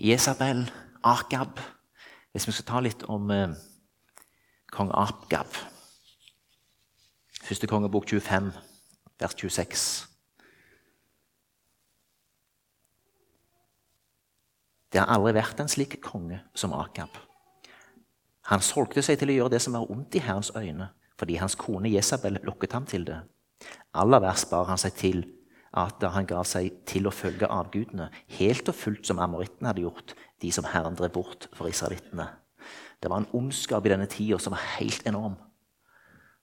Jesabel, 0.00 0.70
Akab 1.04 1.60
Hvis 2.32 2.46
vi 2.46 2.52
skal 2.52 2.66
ta 2.68 2.80
litt 2.84 3.04
om 3.08 3.30
uh, 3.30 3.54
kong 4.72 4.90
Akab 4.92 5.56
Første 7.46 7.66
kongebok 7.70 8.08
25, 8.10 8.50
vers 9.20 9.34
26. 9.38 10.15
Det 14.92 15.02
har 15.02 15.10
aldri 15.12 15.34
vært 15.36 15.60
en 15.60 15.70
slik 15.70 15.98
konge 16.04 16.40
som 16.54 16.74
Akab. 16.76 17.10
Han 18.46 18.62
solgte 18.62 19.02
seg 19.02 19.18
til 19.18 19.32
å 19.32 19.38
gjøre 19.40 19.56
det 19.56 19.62
som 19.64 19.74
var 19.74 19.90
ondt 19.90 20.14
i 20.14 20.22
Herrens 20.22 20.52
øyne, 20.54 20.92
fordi 21.18 21.38
hans 21.40 21.56
kone 21.58 21.90
Jesabel 21.90 22.38
lokket 22.46 22.76
ham 22.76 22.86
til 22.86 23.06
det. 23.08 23.18
Aller 23.96 24.22
verst 24.22 24.50
bar 24.50 24.68
han 24.70 24.78
seg 24.78 24.94
til 24.98 25.24
at 25.76 26.04
han 26.14 26.28
ga 26.28 26.42
seg 26.46 26.84
til 26.88 27.08
å 27.08 27.12
følge 27.12 27.48
avgudene, 27.52 28.08
helt 28.38 28.70
og 28.70 28.78
fullt 28.78 29.08
som 29.08 29.20
amorittene 29.20 29.72
hadde 29.72 29.84
gjort, 29.84 30.14
de 30.40 30.52
som 30.54 30.68
Herren 30.70 30.96
drev 30.96 31.12
bort 31.16 31.48
for 31.56 31.68
israelittene. 31.68 32.28
Det 33.02 33.10
var 33.10 33.22
en 33.22 33.30
ondskap 33.36 33.84
i 33.84 33.92
denne 33.92 34.08
tida 34.10 34.38
som 34.40 34.54
var 34.54 34.64
helt 34.78 35.04
enorm. 35.08 35.36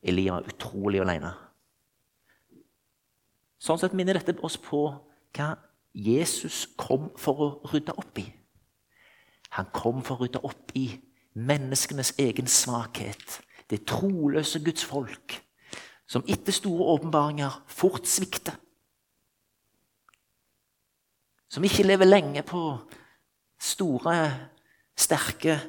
Elia 0.03 0.35
var 0.35 0.49
utrolig 0.51 1.01
alene. 1.01 1.31
Sånn 3.63 3.79
sett 3.79 3.95
minner 3.95 4.19
dette 4.19 4.35
oss 4.43 4.57
på 4.59 4.85
hva 5.33 5.53
Jesus 5.93 6.67
kom 6.77 7.11
for 7.17 7.41
å 7.41 7.49
rydde 7.69 7.93
opp 7.97 8.17
i. 8.17 8.25
Han 9.53 9.69
kom 9.73 10.01
for 10.05 10.17
å 10.17 10.25
rydde 10.25 10.41
opp 10.41 10.73
i 10.77 10.87
menneskenes 11.37 12.15
egen 12.21 12.49
svakhet. 12.49 13.41
Det 13.69 13.85
troløse 13.89 14.61
Guds 14.65 14.85
folk, 14.85 15.37
som 16.09 16.25
etter 16.29 16.53
store 16.53 16.89
åpenbaringer 16.97 17.61
fort 17.67 18.09
svikter. 18.09 18.57
Som 21.49 21.63
ikke 21.63 21.85
lever 21.85 22.09
lenge 22.09 22.41
på 22.45 22.63
store, 23.61 24.17
sterke 24.97 25.59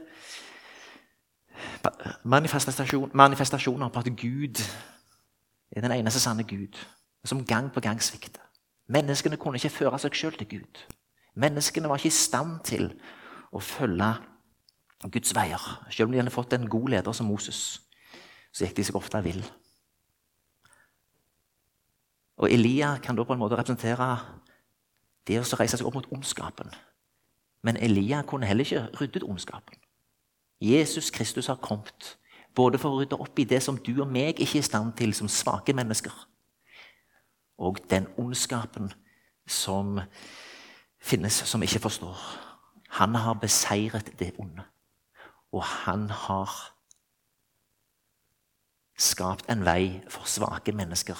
manifestasjon, 2.24 3.12
manifestasjoner 3.14 3.92
på 3.92 4.00
at 4.00 4.08
Gud 4.16 4.64
er 5.70 5.84
den 5.84 5.92
eneste 5.92 6.20
sanne 6.20 6.44
Gud, 6.48 6.80
som 7.24 7.44
gang 7.44 7.68
på 7.72 7.80
gang 7.84 8.00
svikter. 8.02 8.43
Menneskene 8.86 9.36
kunne 9.40 9.56
ikke 9.60 9.72
føre 9.72 9.98
seg 9.98 10.16
sjøl 10.16 10.36
til 10.38 10.48
Gud. 10.58 10.84
Menneskene 11.40 11.88
var 11.88 11.98
ikke 11.98 12.12
i 12.12 12.14
stand 12.14 12.58
til 12.68 12.90
å 13.52 13.60
følge 13.62 14.10
Guds 15.10 15.34
veier. 15.36 15.62
Selv 15.90 16.08
om 16.08 16.14
de 16.14 16.20
hadde 16.20 16.34
fått 16.34 16.52
en 16.56 16.68
god 16.70 16.88
leder 16.94 17.16
som 17.16 17.28
Moses, 17.28 17.80
så 18.52 18.64
gikk 18.64 18.76
de 18.78 18.86
seg 18.88 18.98
ofte 18.98 19.20
vill. 19.24 19.42
Og 22.36 22.50
Elia 22.50 22.96
kan 23.02 23.16
da 23.16 23.24
på 23.24 23.32
en 23.34 23.40
måte 23.40 23.56
representere 23.56 24.08
det 25.28 25.38
å 25.40 25.46
reise 25.56 25.78
seg 25.78 25.86
opp 25.86 25.96
mot 25.96 26.10
ondskapen. 26.12 26.72
Men 27.64 27.78
Elia 27.80 28.22
kunne 28.26 28.46
heller 28.46 28.66
ikke 28.66 29.00
ryddet 29.00 29.24
ondskapen. 29.24 29.78
Jesus 30.60 31.10
Kristus 31.10 31.46
har 31.46 31.62
kommet 31.62 32.16
både 32.54 32.78
for 32.78 32.94
å 32.94 33.00
rydde 33.00 33.18
opp 33.20 33.38
i 33.38 33.46
det 33.48 33.62
som 33.64 33.78
du 33.78 33.96
og 33.96 34.10
meg 34.10 34.38
ikke 34.38 34.58
er 34.60 34.62
i 34.62 34.66
stand 34.66 34.94
til 34.98 35.14
som 35.16 35.28
svake 35.28 35.74
mennesker, 35.74 36.12
og 37.64 37.80
den 37.90 38.06
ondskapen 38.20 38.92
som 39.46 40.00
finnes, 41.00 41.32
som 41.32 41.62
ikke 41.62 41.82
forstår. 41.84 42.20
Han 43.00 43.14
har 43.14 43.34
beseiret 43.40 44.12
det 44.18 44.34
onde, 44.38 44.64
og 45.52 45.64
han 45.64 46.08
har 46.10 46.52
skapt 48.98 49.50
en 49.50 49.64
vei 49.66 50.00
for 50.08 50.28
svake 50.28 50.72
mennesker 50.72 51.18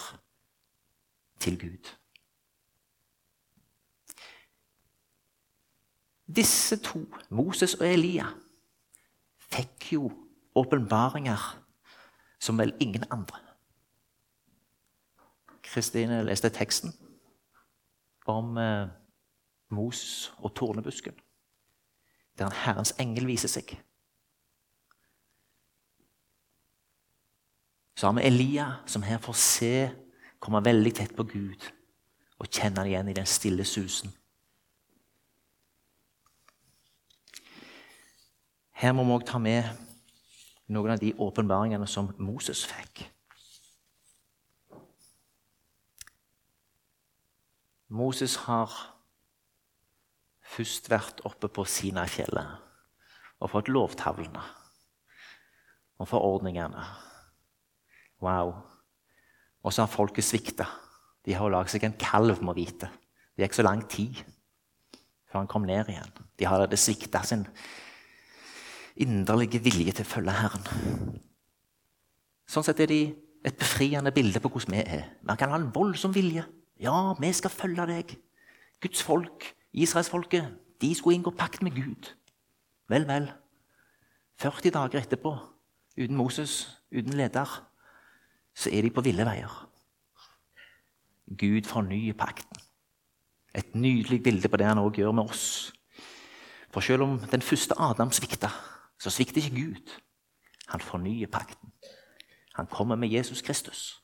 til 1.41 1.59
Gud. 1.61 1.93
Disse 6.37 6.77
to, 6.81 7.05
Moses 7.29 7.75
og 7.75 7.87
Elia, 7.89 8.27
fikk 9.51 9.93
jo 9.93 10.09
åpenbaringer 10.57 11.43
som 12.41 12.59
vel 12.59 12.73
ingen 12.81 13.05
andre. 13.11 13.44
Kristine 15.75 16.23
leste 16.23 16.53
teksten 16.55 16.95
om 18.31 18.59
eh, 18.59 18.87
mos 19.75 20.33
og 20.39 20.55
tornebusken, 20.55 21.17
der 22.39 22.47
en 22.47 22.61
Herrens 22.65 22.95
engel 23.03 23.27
viser 23.27 23.51
seg. 23.51 23.75
Så 27.95 28.07
har 28.07 28.17
vi 28.19 28.27
Elia, 28.27 28.67
som 28.87 29.03
her 29.03 29.19
får 29.23 29.39
se, 29.39 29.75
komme 30.39 30.65
veldig 30.65 30.93
tett 30.95 31.15
på 31.17 31.27
Gud 31.27 31.71
og 32.43 32.51
kjenne 32.51 32.83
han 32.83 32.91
igjen 32.91 33.11
i 33.11 33.17
den 33.17 33.29
stille 33.31 33.65
susen. 33.65 34.13
Her 38.75 38.93
må 38.93 39.07
vi 39.07 39.15
òg 39.15 39.27
ta 39.27 39.39
med 39.39 39.71
noen 40.75 40.97
av 40.97 41.01
de 41.01 41.15
åpenbaringene 41.15 41.87
som 41.89 42.11
Moses 42.19 42.65
fikk. 42.67 43.07
Moses 47.95 48.35
har 48.49 48.73
først 50.55 50.89
vært 50.91 51.23
oppe 51.29 51.49
på 51.53 51.65
Sinai-fjellet 51.69 52.63
og 53.39 53.51
fått 53.53 53.71
lovtavlene 53.71 54.43
og 56.03 56.09
forordningene. 56.11 56.83
Wow. 58.25 58.51
Og 59.63 59.73
så 59.73 59.85
har 59.85 59.93
folket 59.93 60.27
svikta. 60.27 60.67
De 61.25 61.37
har 61.39 61.53
laget 61.53 61.75
seg 61.75 61.87
en 61.87 61.99
kalv, 62.01 62.43
må 62.43 62.55
vite. 62.57 62.91
Det 63.35 63.47
gikk 63.47 63.59
så 63.61 63.67
lang 63.67 63.85
tid 63.91 64.19
før 65.31 65.41
han 65.43 65.51
kom 65.51 65.67
ned 65.67 65.91
igjen. 65.91 66.11
De 66.39 66.49
hadde 66.51 66.79
svikta 66.81 67.23
sin 67.27 67.47
inderlige 69.03 69.63
vilje 69.63 69.95
til 69.95 70.07
å 70.07 70.11
følge 70.11 70.35
Herren. 70.35 70.67
Sånn 72.51 72.67
sett 72.67 72.83
er 72.83 72.91
de 72.91 73.01
et 73.45 73.57
befriende 73.59 74.13
bilde 74.15 74.43
på 74.43 74.51
hvordan 74.51 74.77
vi 74.77 74.83
er. 74.83 75.09
Man 75.27 75.39
kan 75.39 75.53
ha 75.55 75.59
en 75.61 75.73
voldsom 75.75 76.15
vilje 76.15 76.45
ja, 76.85 77.15
vi 77.21 77.33
skal 77.33 77.51
følge 77.51 77.87
deg. 77.89 78.17
Guds 78.83 79.03
folk, 79.03 79.47
israelsfolket, 79.73 80.51
de 80.81 80.95
skulle 80.95 81.17
inngå 81.17 81.31
pakt 81.31 81.63
med 81.63 81.73
Gud. 81.73 82.11
Vel, 82.89 83.07
vel. 83.09 83.31
40 84.37 84.71
dager 84.75 85.01
etterpå, 85.01 85.37
uten 85.97 86.17
Moses, 86.17 86.83
uten 86.93 87.17
leder, 87.17 87.71
så 88.55 88.71
er 88.73 88.83
de 88.83 88.91
på 88.91 89.05
ville 89.07 89.25
veier. 89.27 89.55
Gud 91.39 91.65
fornyer 91.65 92.13
pakten. 92.13 92.61
Et 93.55 93.75
nydelig 93.75 94.23
bilde 94.23 94.49
på 94.49 94.59
det 94.61 94.67
han 94.67 94.83
òg 94.83 94.99
gjør 94.99 95.15
med 95.15 95.31
oss. 95.31 95.73
For 96.75 96.83
selv 96.83 97.07
om 97.07 97.19
den 97.31 97.43
første 97.43 97.75
Adam 97.79 98.11
svikta, 98.13 98.51
så 98.99 99.11
svikter 99.11 99.41
ikke 99.41 99.57
Gud. 99.63 100.01
Han 100.69 100.81
fornyer 100.81 101.31
pakten. 101.31 101.73
Han 102.55 102.67
kommer 102.67 102.97
med 102.97 103.09
Jesus 103.09 103.43
Kristus. 103.43 104.04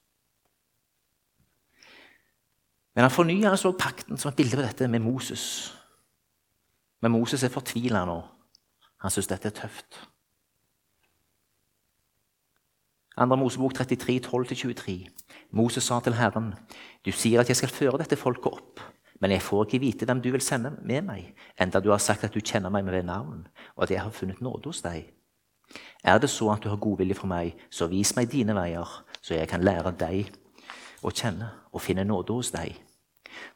Men 3.00 3.06
han 3.08 3.14
fornyer 3.14 3.48
altså 3.48 3.70
pakten 3.72 4.18
som 4.20 4.28
et 4.28 4.36
bilde 4.36 4.58
på 4.58 4.62
dette 4.62 4.84
med 4.92 5.00
Moses. 5.00 5.42
Men 7.00 7.14
Moses 7.14 7.40
er 7.40 7.48
fortvila 7.48 8.02
nå. 8.04 8.16
Han 9.00 9.12
syns 9.14 9.30
dette 9.30 9.48
er 9.48 9.54
tøft. 9.56 9.96
Andre 13.16 13.38
Mosebok 13.40 13.72
33, 13.78 14.18
12-23. 14.26 14.96
Moses 15.56 15.88
sa 15.88 16.02
til 16.04 16.18
Herren, 16.18 16.50
du 17.00 17.08
sier 17.08 17.40
at 17.40 17.48
jeg 17.48 17.56
skal 17.62 17.72
føre 17.72 18.02
dette 18.02 18.18
folket 18.20 18.50
opp, 18.52 18.84
men 19.24 19.32
jeg 19.32 19.46
får 19.48 19.64
ikke 19.64 19.80
vite 19.86 20.10
hvem 20.10 20.20
du 20.20 20.28
vil 20.36 20.44
sende 20.44 20.74
med 20.84 21.08
meg, 21.08 21.32
enda 21.56 21.80
du 21.80 21.88
har 21.94 22.04
sagt 22.04 22.28
at 22.28 22.36
du 22.36 22.44
kjenner 22.44 22.68
meg 22.68 22.84
med 22.84 23.08
navn, 23.08 23.48
og 23.78 23.86
at 23.88 23.94
jeg 23.96 24.02
har 24.04 24.12
funnet 24.12 24.44
nåde 24.44 24.68
hos 24.68 24.84
deg. 24.84 25.08
Er 26.04 26.20
det 26.20 26.28
så 26.28 26.52
at 26.52 26.60
du 26.60 26.68
har 26.68 26.76
godvilje 26.76 27.16
for 27.16 27.32
meg, 27.32 27.56
så 27.72 27.88
vis 27.88 28.12
meg 28.20 28.28
dine 28.28 28.60
veier, 28.60 28.92
så 29.24 29.40
jeg 29.40 29.48
kan 29.48 29.64
lære 29.64 29.96
deg 29.96 30.28
å 31.00 31.08
kjenne 31.08 31.48
og 31.72 31.80
finne 31.80 32.04
nåde 32.04 32.36
hos 32.36 32.52
deg. 32.52 32.76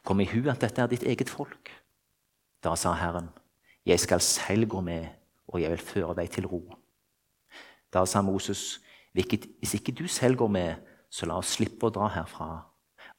Kom 0.03 0.19
i 0.19 0.29
hu 0.29 0.45
at 0.49 0.61
dette 0.61 0.81
er 0.81 0.91
ditt 0.91 1.03
eget 1.03 1.29
folk. 1.29 1.71
Da 2.63 2.75
sa 2.75 2.93
Herren, 2.97 3.29
jeg 3.85 3.99
skal 3.99 4.21
selv 4.21 4.69
gå 4.69 4.81
med, 4.81 5.07
og 5.47 5.61
jeg 5.61 5.71
vil 5.71 5.85
føre 5.93 6.15
deg 6.17 6.31
til 6.33 6.47
ro. 6.49 6.61
Da 7.93 8.05
sa 8.05 8.21
Moses, 8.21 8.79
hvis 9.13 9.73
ikke 9.77 9.91
du 9.91 10.07
selv 10.07 10.35
går 10.35 10.47
med, 10.47 10.75
så 11.09 11.25
la 11.25 11.37
oss 11.39 11.53
slippe 11.55 11.87
å 11.87 11.93
dra 11.93 12.09
herfra. 12.11 12.65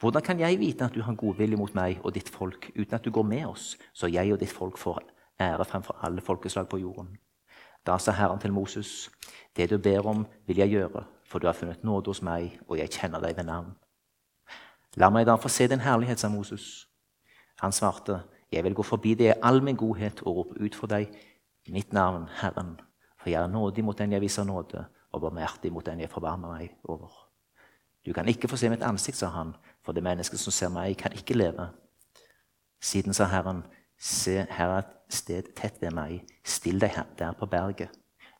Hvordan 0.00 0.22
kan 0.22 0.40
jeg 0.40 0.58
vite 0.60 0.84
at 0.84 0.94
du 0.94 1.00
har 1.06 1.16
godvilje 1.16 1.56
mot 1.56 1.72
meg 1.74 2.02
og 2.02 2.12
ditt 2.12 2.28
folk, 2.28 2.68
uten 2.74 2.98
at 2.98 3.04
du 3.04 3.10
går 3.10 3.24
med 3.24 3.46
oss, 3.46 3.76
så 3.94 4.10
jeg 4.10 4.32
og 4.34 4.42
ditt 4.42 4.52
folk 4.52 4.76
får 4.76 5.00
ære 5.40 5.64
fremfor 5.64 6.02
alle 6.04 6.20
folkeslag 6.20 6.68
på 6.68 6.82
jorden? 6.82 7.14
Da 7.86 7.96
sa 8.02 8.12
Herren 8.12 8.42
til 8.42 8.52
Moses, 8.52 9.08
det 9.56 9.70
du 9.70 9.78
ber 9.78 10.06
om, 10.10 10.26
vil 10.46 10.58
jeg 10.60 10.74
gjøre, 10.74 11.06
for 11.24 11.38
du 11.38 11.46
har 11.46 11.56
funnet 11.56 11.84
nåde 11.84 12.10
hos 12.10 12.20
meg, 12.22 12.58
og 12.68 12.76
jeg 12.78 12.90
kjenner 12.92 13.22
deg 13.22 13.38
ved 13.38 13.46
navn. 13.46 13.72
La 14.96 15.10
meg 15.12 15.26
da 15.28 15.36
få 15.36 15.48
se 15.52 15.66
din 15.68 15.82
herlighet, 15.84 16.20
sa 16.20 16.28
Moses. 16.32 16.86
Han 17.60 17.72
svarte, 17.72 18.22
jeg 18.52 18.64
vil 18.64 18.74
gå 18.74 18.82
forbi 18.82 19.14
deg 19.14 19.32
i 19.32 19.38
all 19.42 19.62
min 19.64 19.76
godhet 19.76 20.22
og 20.24 20.36
rope 20.36 20.60
ut 20.60 20.74
for 20.74 20.88
deg 20.88 21.12
mitt 21.72 21.92
navn, 21.92 22.28
Herren, 22.40 22.76
for 23.20 23.30
jeg 23.30 23.42
er 23.42 23.50
nådig 23.50 23.84
mot 23.84 23.98
den 23.98 24.12
jeg 24.12 24.22
viser 24.22 24.44
nåde, 24.44 24.86
og 25.12 25.20
barmhjertig 25.20 25.72
mot 25.72 25.86
den 25.86 26.00
jeg 26.00 26.12
forbarmer 26.12 26.58
meg 26.58 26.76
over. 26.84 27.10
Du 28.06 28.12
kan 28.12 28.28
ikke 28.28 28.48
få 28.48 28.56
se 28.56 28.70
mitt 28.70 28.84
ansikt, 28.86 29.18
sa 29.18 29.32
han, 29.34 29.54
for 29.84 29.92
det 29.92 30.04
mennesket 30.04 30.40
som 30.40 30.54
ser 30.54 30.70
meg, 30.70 30.96
kan 30.96 31.12
ikke 31.12 31.34
leve. 31.36 31.68
Siden 32.80 33.16
sa 33.16 33.26
Herren, 33.32 33.64
se, 33.98 34.44
her 34.50 34.68
er 34.70 34.78
et 34.84 34.94
sted 35.12 35.50
tett 35.58 35.80
ved 35.82 35.92
meg, 35.96 36.22
still 36.44 36.78
deg 36.80 36.94
der 37.18 37.34
på 37.34 37.48
berget. 37.50 37.90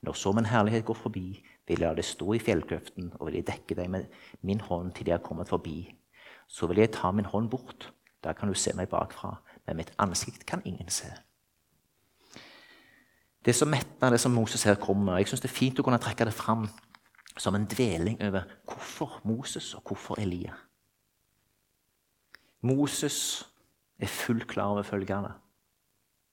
Når 0.03 0.13
så 0.13 0.33
min 0.33 0.47
herlighet 0.47 0.85
går 0.85 0.95
forbi, 0.95 1.43
vil 1.67 1.81
jeg 1.81 1.89
la 1.89 1.95
det 1.99 2.05
stå 2.05 2.33
i 2.37 2.39
fjellkløften, 2.39 3.13
og 3.19 3.27
vil 3.27 3.41
jeg 3.41 3.47
dekke 3.49 3.75
deg 3.75 3.91
med 3.91 4.07
min 4.43 4.61
hånd 4.61 4.93
til 4.95 5.09
jeg 5.11 5.19
har 5.19 5.25
kommet 5.25 5.49
forbi. 5.49 5.96
Så 6.47 6.67
vil 6.67 6.79
jeg 6.79 6.93
ta 6.95 7.11
min 7.11 7.29
hånd 7.29 7.51
bort, 7.51 7.93
da 8.25 8.33
kan 8.33 8.49
du 8.49 8.55
se 8.55 8.73
meg 8.77 8.89
bakfra, 8.89 9.37
men 9.67 9.77
mitt 9.77 9.93
ansikt 9.99 10.47
kan 10.47 10.63
ingen 10.65 10.91
se. 10.91 11.11
Det 13.47 13.55
som 13.55 13.71
metter 13.71 14.11
det 14.11 14.21
som 14.21 14.35
Moses 14.35 14.63
her 14.67 14.75
kommer 14.75 15.19
Jeg 15.19 15.29
syns 15.29 15.41
det 15.45 15.51
er 15.51 15.55
fint 15.55 15.79
å 15.79 15.85
kunne 15.87 16.01
trekke 16.03 16.27
det 16.27 16.35
fram 16.35 16.65
som 17.39 17.55
en 17.55 17.67
dveling 17.69 18.19
over 18.25 18.49
hvorfor 18.67 19.21
Moses 19.25 19.75
og 19.75 19.83
hvorfor 19.87 20.19
Elia. 20.19 20.55
Moses 22.61 23.47
er 23.99 24.07
fullt 24.07 24.49
klar 24.49 24.73
over 24.75 24.83
følgende. 24.83 25.31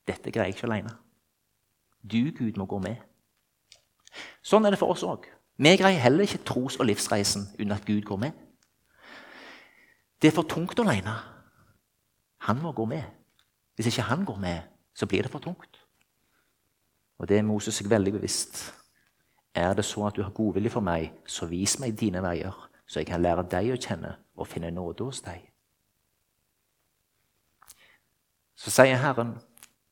Dette 0.08 0.32
greier 0.32 0.50
jeg 0.50 0.56
ikke 0.56 0.68
alene. 0.72 0.96
Du, 2.04 2.32
Gud, 2.38 2.58
må 2.58 2.66
gå 2.66 2.80
med. 2.84 2.98
Sånn 4.44 4.66
er 4.66 4.74
det 4.74 4.80
for 4.82 4.92
oss 4.96 5.06
òg. 5.08 5.28
Vi 5.58 5.76
greier 5.78 6.02
heller 6.02 6.26
ikke 6.26 6.44
tros- 6.44 6.80
og 6.80 6.88
livsreisen 6.90 7.46
uten 7.60 7.76
at 7.76 7.86
Gud 7.86 8.02
går 8.08 8.20
med. 8.26 8.43
Det 10.24 10.30
er 10.32 10.36
for 10.36 10.48
tungt 10.48 10.80
alene. 10.80 11.12
Han 12.48 12.62
må 12.62 12.72
gå 12.72 12.86
med. 12.86 13.04
Hvis 13.76 13.90
ikke 13.92 14.06
han 14.08 14.26
går 14.26 14.38
med, 14.40 14.62
så 14.96 15.06
blir 15.06 15.22
det 15.22 15.32
for 15.32 15.40
tungt. 15.40 15.82
Og 17.18 17.28
det 17.28 17.38
er 17.38 17.44
Moses 17.44 17.76
seg 17.76 17.90
veldig 17.92 18.14
bevisst. 18.16 18.62
Er 19.54 19.74
det 19.76 19.84
så 19.86 20.06
at 20.08 20.16
du 20.16 20.24
har 20.24 20.32
godvilje 20.32 20.72
for 20.72 20.80
meg, 20.80 21.12
så 21.28 21.46
vis 21.46 21.76
meg 21.80 22.00
dine 22.00 22.24
veier, 22.24 22.56
så 22.88 23.02
jeg 23.02 23.10
kan 23.12 23.22
lære 23.22 23.44
deg 23.52 23.74
å 23.74 23.80
kjenne 23.80 24.14
og 24.40 24.48
finne 24.48 24.72
nåde 24.72 25.04
hos 25.04 25.20
deg. 25.28 25.44
Så 28.56 28.72
sier 28.72 29.04
Herren, 29.04 29.36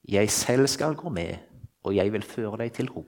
jeg 0.08 0.32
selv 0.32 0.72
skal 0.72 0.96
gå 0.96 1.12
med, 1.12 1.44
og 1.84 1.96
jeg 1.96 2.14
vil 2.14 2.24
føre 2.24 2.64
deg 2.64 2.72
til 2.80 2.88
ro. 2.88 3.04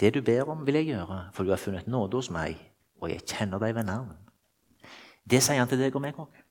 Det 0.00 0.14
du 0.14 0.20
ber 0.22 0.50
om, 0.50 0.66
vil 0.66 0.74
jeg 0.74 0.86
gjøre, 0.92 1.30
for 1.32 1.44
du 1.44 1.50
har 1.50 1.60
funnet 1.60 1.88
nåde 1.88 2.16
hos 2.16 2.30
meg, 2.30 2.58
og 3.00 3.10
jeg 3.10 3.24
kjenner 3.26 3.58
deg 3.58 3.74
ved 3.74 3.88
navn. 3.88 4.14
Det 5.30 5.42
sier 5.42 5.58
han 5.58 5.68
til 5.68 5.80
deg 5.80 5.94
og 5.94 6.02
meg 6.02 6.18
òg. 6.18 6.44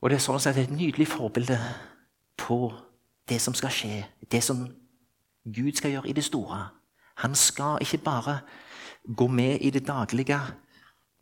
Og 0.00 0.10
det 0.10 0.18
er 0.18 0.22
sånn 0.22 0.40
sett 0.40 0.58
et 0.60 0.70
nydelig 0.70 1.08
forbilde 1.10 1.56
på 2.38 2.70
det 3.28 3.40
som 3.42 3.54
skal 3.56 3.72
skje, 3.74 4.04
det 4.30 4.42
som 4.44 4.66
Gud 5.46 5.78
skal 5.78 5.96
gjøre 5.96 6.10
i 6.10 6.16
det 6.16 6.24
store. 6.24 6.60
Han 7.22 7.34
skal 7.34 7.82
ikke 7.82 8.04
bare 8.04 8.38
gå 9.16 9.26
med 9.26 9.58
i 9.60 9.70
det 9.70 9.86
daglige 9.86 10.38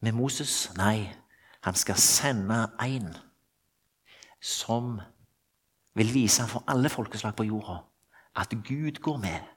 med 0.00 0.12
Moses. 0.12 0.70
Nei, 0.76 1.08
han 1.64 1.74
skal 1.74 1.96
sende 1.96 2.66
en 2.82 3.14
som 4.40 4.98
vil 5.94 6.14
vise 6.14 6.44
for 6.48 6.64
alle 6.68 6.90
folkeslag 6.92 7.36
på 7.36 7.46
jorda 7.48 7.80
at 8.36 8.52
Gud 8.66 9.00
går 9.00 9.16
med. 9.16 9.53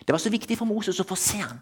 Det 0.00 0.14
var 0.14 0.18
så 0.18 0.32
viktig 0.32 0.58
for 0.58 0.68
Moses 0.68 1.00
å 1.00 1.06
få 1.06 1.16
se 1.18 1.42
ham. 1.42 1.60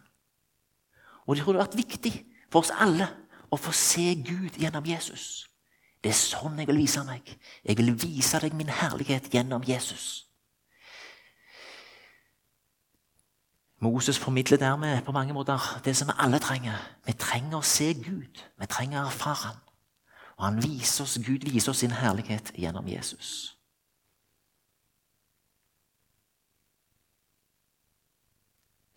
Og 1.27 1.37
det 1.37 1.45
tror 1.45 1.55
det 1.55 1.61
har 1.61 1.69
vært 1.69 1.81
viktig 1.83 2.14
for 2.51 2.64
oss 2.64 2.73
alle 2.75 3.09
å 3.51 3.59
få 3.59 3.73
se 3.75 4.14
Gud 4.14 4.59
gjennom 4.59 4.87
Jesus. 4.87 5.47
Det 6.01 6.11
er 6.11 6.16
sånn 6.16 6.59
jeg 6.59 6.71
vil 6.71 6.81
vise 6.81 7.03
meg. 7.05 7.27
Jeg 7.64 7.77
vil 7.77 7.93
vise 7.99 8.40
deg 8.40 8.57
min 8.57 8.73
herlighet 8.73 9.29
gjennom 9.35 9.64
Jesus. 9.66 10.27
Moses 13.81 14.19
formidler 14.19 14.61
dermed 14.61 15.05
på 15.05 15.12
mange 15.12 15.33
måter 15.33 15.61
det 15.85 15.97
som 15.97 16.09
vi 16.09 16.16
alle 16.19 16.38
trenger. 16.38 16.77
Vi 17.07 17.12
trenger 17.16 17.61
å 17.61 17.64
se 17.64 17.93
Gud. 17.97 18.43
Vi 18.61 18.66
trenger 18.69 19.03
å 19.03 19.07
erfare 19.09 19.47
ham. 19.47 19.61
Og 20.37 20.45
han 20.45 20.61
viser 20.62 21.05
oss, 21.05 21.19
Gud 21.25 21.45
viser 21.49 21.73
oss 21.73 21.81
sin 21.85 21.97
herlighet 21.97 22.53
gjennom 22.57 22.88
Jesus. 22.88 23.57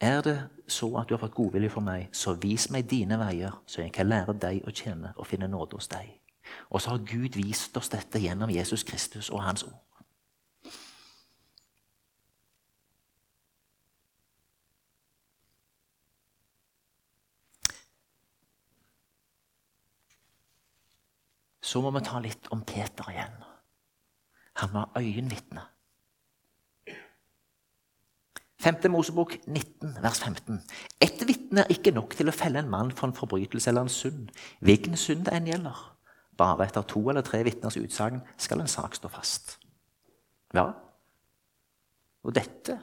Er 0.04 0.22
det 0.22 0.50
så 0.68 0.98
at 1.00 1.08
du 1.08 1.14
har 1.14 1.22
fått 1.22 1.36
godvilje 1.38 1.70
for 1.72 1.84
meg, 1.86 2.10
så 2.12 2.34
vis 2.36 2.66
meg 2.76 2.90
dine 2.92 3.16
veier, 3.22 3.54
så 3.66 3.86
jeg 3.86 3.94
kan 3.96 4.10
lære 4.10 4.34
deg 4.36 4.66
å 4.68 4.74
kjenne 4.76 5.14
og 5.16 5.30
finne 5.30 5.48
nåde 5.48 5.80
hos 5.80 5.88
deg. 5.88 6.10
Og 6.76 6.84
så 6.84 6.92
har 6.92 7.06
Gud 7.08 7.38
vist 7.40 7.78
oss 7.80 7.88
dette 7.94 8.20
gjennom 8.20 8.52
Jesus 8.52 8.84
Kristus 8.84 9.30
og 9.32 9.40
Hans 9.46 9.64
ord. 9.64 9.80
Så 21.64 21.80
må 21.82 21.96
vi 21.96 22.04
ta 22.04 22.20
litt 22.20 22.52
om 22.52 22.68
Peter 22.68 23.08
igjen. 23.14 23.40
Han 24.60 24.76
var 24.76 25.00
øyenvitne. 25.00 25.64
5. 28.64 28.88
Mosebok 28.92 29.36
19, 29.48 29.98
vers 30.02 30.20
15. 30.24 30.62
Et 31.04 31.26
vitne 31.28 31.66
er 31.66 31.74
ikke 31.74 31.92
nok 31.92 32.16
til 32.16 32.32
å 32.32 32.36
felle 32.36 32.62
en 32.64 32.72
mann 32.72 32.94
for 32.96 33.10
en 33.10 33.18
forbrytelse 33.18 33.70
eller 33.70 33.88
en 33.88 33.92
synd. 33.92 34.30
Hvilken 34.64 34.96
synd 35.00 35.26
det 35.28 35.36
enn 35.36 35.50
gjelder. 35.52 35.82
Bare 36.40 36.66
etter 36.66 36.88
to 36.88 37.04
eller 37.12 37.26
tre 37.28 37.44
vitners 37.44 37.78
utsagn 37.78 38.24
skal 38.40 38.64
en 38.64 38.72
sak 38.72 38.96
stå 38.96 39.12
fast. 39.12 39.58
Ja, 40.56 40.70
og 42.24 42.36
dette, 42.36 42.78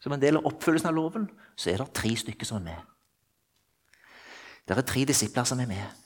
som 0.00 0.12
en 0.12 0.22
del 0.22 0.38
av 0.38 0.46
oppfyllelsen 0.48 0.90
av 0.90 0.96
loven, 0.96 1.24
så 1.56 1.72
er 1.72 1.80
det 1.80 1.94
tre 1.96 2.12
stykker 2.16 2.46
som 2.46 2.60
er 2.60 2.66
med. 2.68 4.00
Det 4.68 4.76
er 4.76 4.84
tre 4.84 5.06
disipler 5.08 5.48
som 5.48 5.60
er 5.64 5.70
med. 5.70 6.04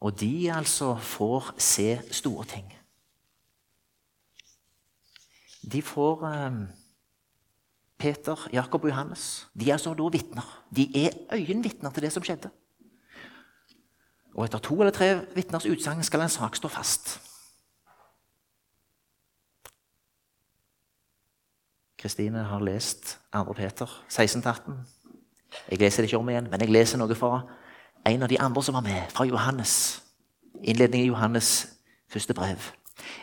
Og 0.00 0.16
de 0.20 0.48
altså 0.52 0.94
får 0.96 1.52
se 1.60 1.88
store 2.10 2.46
ting. 2.48 2.72
De 5.72 5.80
får 5.84 6.24
eh, 6.28 6.56
Peter, 8.04 8.48
Jakob 8.52 8.84
og 8.84 8.90
Johannes 8.90 9.48
de 9.54 9.70
er 9.70 9.78
altså 9.78 9.94
da 9.96 10.08
vitner. 10.12 10.44
De 10.76 11.06
er 11.06 11.14
øyenvitner 11.32 11.90
til 11.90 12.02
det 12.04 12.12
som 12.12 12.24
skjedde. 12.24 12.50
Og 14.34 14.44
etter 14.44 14.58
to 14.58 14.76
eller 14.80 14.92
tre 14.92 15.08
vitners 15.34 15.64
utsagn 15.66 16.02
skal 16.04 16.20
en 16.20 16.28
sak 16.28 16.58
stå 16.58 16.68
fast. 16.68 17.14
Kristine 21.98 22.44
har 22.44 22.60
lest 22.60 23.18
2. 23.32 23.52
Peter 23.56 23.88
16-18. 24.12 24.72
Jeg 25.70 25.78
leser 25.78 26.02
det 26.02 26.10
ikke 26.10 26.18
om 26.18 26.28
igjen, 26.28 26.50
men 26.50 26.60
jeg 26.60 26.74
leser 26.74 27.00
noe 27.00 27.16
fra 27.16 27.40
en 28.04 28.22
av 28.22 28.28
de 28.28 28.40
andre 28.40 28.62
som 28.62 28.76
var 28.76 28.84
med, 28.84 29.00
fra 29.16 29.24
Johannes. 29.24 30.02
Innledningen 30.60 31.08
i 31.08 31.14
Johannes' 31.14 31.68
første 32.12 32.34
brev. 32.34 32.68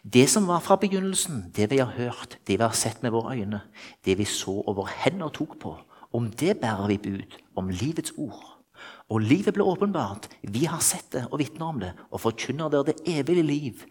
Det 0.03 0.27
som 0.29 0.47
var 0.47 0.59
fra 0.59 0.75
begynnelsen, 0.75 1.51
det 1.55 1.69
vi 1.71 1.79
har 1.79 1.93
hørt, 1.95 2.37
det 2.47 2.57
vi 2.57 2.63
har 2.63 2.75
sett 2.75 3.03
med 3.03 3.13
våre 3.15 3.37
øyne, 3.37 3.61
det 4.05 4.17
vi 4.19 4.25
så 4.25 4.59
og 4.59 4.75
våre 4.81 4.95
hender 5.05 5.29
tok 5.29 5.59
på, 5.61 5.75
om 6.11 6.27
det 6.31 6.59
bærer 6.59 6.87
vi 6.91 6.97
bud, 6.97 7.37
om 7.55 7.69
livets 7.69 8.13
ord. 8.17 8.57
Og 9.11 9.21
livet 9.21 9.53
ble 9.53 9.63
åpenbart. 9.63 10.27
Vi 10.41 10.65
har 10.65 10.81
sett 10.83 11.11
det 11.13 11.25
og 11.29 11.39
vitner 11.39 11.67
om 11.67 11.79
det, 11.79 11.91
og 12.11 12.23
forkynner 12.23 12.71
dere 12.71 12.91
det 12.91 13.01
evige 13.07 13.43
liv 13.43 13.85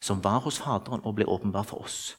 som 0.00 0.20
var 0.22 0.42
hos 0.44 0.60
Faderen 0.62 1.02
og 1.04 1.16
ble 1.16 1.26
åpenbart 1.26 1.70
for 1.72 1.86
oss. 1.86 2.16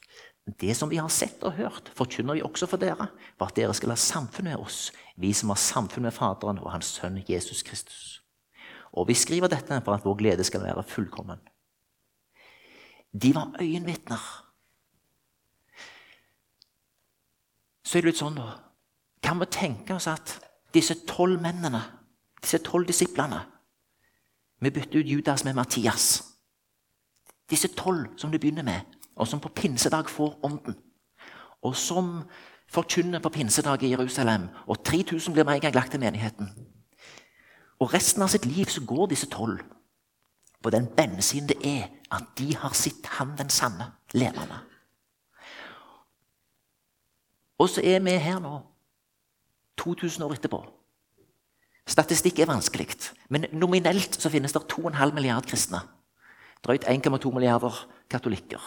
Det 0.59 0.73
som 0.75 0.89
vi 0.89 0.99
har 0.99 1.11
sett 1.11 1.43
og 1.43 1.57
hørt, 1.59 1.91
forkynner 1.95 2.37
vi 2.37 2.43
også 2.43 2.69
for 2.71 2.79
dere, 2.79 3.09
for 3.37 3.49
at 3.49 3.57
dere 3.59 3.75
skal 3.75 3.91
ha 3.91 3.99
samfunn 3.99 4.47
med 4.47 4.63
oss, 4.63 4.91
vi 5.19 5.33
som 5.35 5.51
har 5.51 5.59
samfunn 5.59 6.07
med 6.07 6.15
Faderen 6.15 6.61
og 6.63 6.71
Hans 6.71 6.93
Sønn 6.97 7.19
Jesus 7.27 7.63
Kristus. 7.67 8.21
Og 8.95 9.09
vi 9.09 9.15
skriver 9.17 9.51
dette 9.51 9.81
for 9.83 9.93
at 9.93 10.05
vår 10.07 10.17
glede 10.19 10.47
skal 10.47 10.63
være 10.63 10.85
fullkommen. 10.87 11.43
De 13.21 13.35
var 13.35 13.55
øyenvitner. 13.61 14.43
Så 17.83 17.97
er 17.97 18.01
det 18.01 18.11
litt 18.11 18.19
sånn, 18.19 18.35
da 18.37 18.63
Kan 19.23 19.39
vi 19.39 19.47
tenke 19.51 19.95
oss 19.95 20.07
at 20.07 20.37
disse 20.73 20.95
tolv 21.07 21.41
mennene, 21.41 21.81
disse 22.41 22.59
tolv 22.63 22.87
disiplene 22.87 23.41
Vi 24.61 24.69
bytter 24.71 24.99
ut 24.99 25.09
Judas 25.09 25.43
med 25.45 25.55
Mattias. 25.55 26.23
Disse 27.49 27.67
tolv 27.67 28.17
som 28.17 28.31
det 28.31 28.39
begynner 28.41 28.63
med, 28.63 28.81
og 29.15 29.27
som 29.27 29.39
på 29.39 29.49
pinsedag 29.49 30.09
får 30.09 30.39
Ånden. 30.43 30.75
Og 31.61 31.75
som 31.75 32.23
forkynner 32.67 33.19
på 33.19 33.29
pinsedag 33.29 33.83
i 33.83 33.89
Jerusalem. 33.89 34.49
Og 34.67 34.83
3000 34.83 35.33
blir 35.33 35.43
med 35.43 35.55
en 35.55 35.61
gang 35.61 35.75
lagt 35.75 35.91
til 35.91 35.99
menigheten. 35.99 36.49
Og 37.79 37.93
resten 37.93 38.21
av 38.21 38.27
sitt 38.27 38.45
liv 38.45 38.65
så 38.65 38.81
går 38.85 39.07
disse 39.07 39.29
tolv 39.29 39.61
på 40.63 40.69
den 40.69 40.87
bensin 40.97 41.47
det 41.47 41.57
er 41.63 41.85
at 42.11 42.23
de 42.37 42.55
har 42.55 42.73
sett 42.73 43.05
Han 43.17 43.35
den 43.37 43.49
sanne, 43.49 43.91
levende. 44.13 44.59
Og 47.57 47.69
så 47.69 47.81
er 47.83 47.99
vi 48.05 48.17
her 48.21 48.39
nå, 48.39 48.59
2000 49.77 50.25
år 50.25 50.35
etterpå. 50.37 50.59
Statistikk 51.87 52.39
er 52.39 52.49
vanskelig, 52.49 52.89
men 53.29 53.47
nominelt 53.51 54.17
så 54.19 54.29
finnes 54.29 54.53
det 54.53 54.65
2,5 54.73 55.13
milliard 55.15 55.45
kristne. 55.47 55.79
Drøyt 56.65 56.85
1,2 56.89 57.31
milliarder 57.33 57.87
katolikker. 58.09 58.61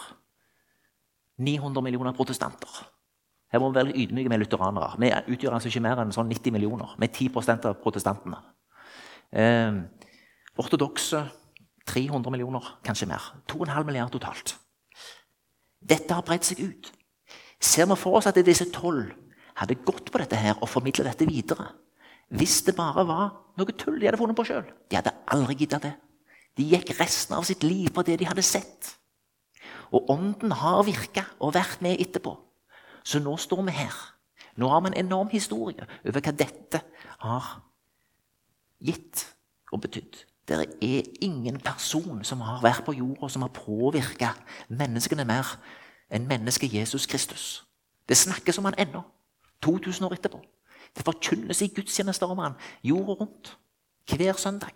900 1.37 1.83
millioner 1.83 2.15
protestanter. 2.17 2.87
Her 3.51 3.59
må 3.59 3.69
vi 3.69 3.75
være 3.75 3.95
ydmyke 3.95 4.29
med 4.29 4.39
lutheranere. 4.39 4.95
Vi 4.99 5.11
utgjør 5.33 5.57
altså 5.57 5.69
ikke 5.69 5.83
mer 5.83 6.01
enn 6.01 6.13
sånn 6.15 6.29
90 6.31 6.55
millioner. 6.55 6.95
med 6.97 7.09
10 7.09 7.67
av 7.67 7.75
protestantene. 7.83 8.37
Eh, 9.31 9.73
ortodokse 10.57 11.25
300 11.89 12.31
millioner, 12.31 12.65
kanskje 12.85 13.07
mer. 13.09 13.31
2,5 13.51 13.85
milliarder 13.87 14.19
totalt. 14.19 14.55
Dette 15.81 16.13
har 16.13 16.25
bredt 16.25 16.45
seg 16.45 16.61
ut. 16.61 16.91
Ser 17.61 17.89
vi 17.89 17.97
for 17.97 18.19
oss 18.19 18.29
at 18.29 18.37
disse 18.45 18.69
tolv 18.73 19.11
hadde 19.57 19.79
gått 19.85 20.11
på 20.11 20.21
dette 20.21 20.37
her 20.39 20.57
og 20.61 20.69
formidla 20.69 21.05
dette 21.09 21.27
videre 21.29 21.71
hvis 22.31 22.61
det 22.63 22.77
bare 22.77 23.03
var 23.03 23.25
noe 23.59 23.73
tull 23.75 23.97
de 23.99 24.07
hadde 24.07 24.19
funnet 24.21 24.37
på 24.37 24.45
sjøl? 24.47 24.63
De 24.87 24.95
hadde 24.95 25.11
aldri 25.33 25.57
gidda 25.59 25.81
det. 25.83 25.91
De 26.55 26.63
gikk 26.63 26.93
resten 26.95 27.35
av 27.35 27.43
sitt 27.47 27.63
liv 27.65 27.89
på 27.91 28.05
det 28.07 28.21
de 28.21 28.27
hadde 28.29 28.45
sett. 28.45 28.93
Og 29.91 30.07
Ånden 30.13 30.53
har 30.55 30.79
virka 30.87 31.25
og 31.43 31.51
vært 31.57 31.83
med 31.83 31.99
etterpå. 31.99 32.37
Så 33.03 33.19
nå 33.19 33.35
står 33.35 33.65
vi 33.67 33.75
her. 33.75 33.97
Nå 34.55 34.69
har 34.71 34.79
vi 34.83 34.91
en 34.91 34.99
enorm 35.03 35.31
historie 35.31 35.83
over 36.07 36.23
hva 36.23 36.33
dette 36.35 36.81
har 37.19 37.51
gitt 38.79 39.25
og 39.71 39.83
betydd. 39.83 40.23
Det 40.51 40.67
er 40.83 41.03
ingen 41.23 41.59
person 41.63 42.23
som 42.27 42.41
har 42.43 42.59
vært 42.63 42.83
på 42.83 42.95
jorda 42.97 43.29
som 43.31 43.45
har 43.45 43.53
påvirka 43.55 44.33
menneskene 44.67 45.23
mer 45.25 45.47
enn 46.11 46.27
mennesket 46.27 46.73
Jesus 46.73 47.07
Kristus. 47.07 47.63
Det 48.09 48.17
snakkes 48.19 48.59
om 48.59 48.67
han 48.67 48.75
ennå, 48.77 49.03
2000 49.63 50.05
år 50.05 50.17
etterpå. 50.17 50.41
Det 50.91 51.05
forkynnes 51.07 51.61
i 51.63 51.69
gudstjenester 51.71 52.27
om 52.27 52.41
han 52.43 52.57
jorda 52.83 53.15
rundt 53.21 53.53
hver 54.11 54.35
søndag. 54.35 54.75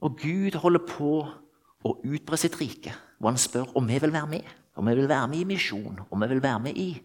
Og 0.00 0.18
Gud 0.22 0.54
holder 0.62 0.86
på 0.86 1.10
å 1.82 1.96
utbre 2.06 2.38
sitt 2.38 2.60
rike, 2.60 2.94
og 3.18 3.32
han 3.32 3.42
spør 3.42 3.74
om 3.78 3.90
vi 3.90 3.98
vil 3.98 4.14
være 4.14 4.30
med. 4.30 4.46
Om 4.78 4.86
vi 4.86 4.94
vil 4.94 5.08
være 5.08 5.28
med 5.28 5.42
i 5.42 5.44
misjon, 5.44 5.98
om 6.10 6.22
vi 6.22 6.28
vil 6.30 6.42
være 6.42 6.60
med 6.60 6.78
i 6.78 7.02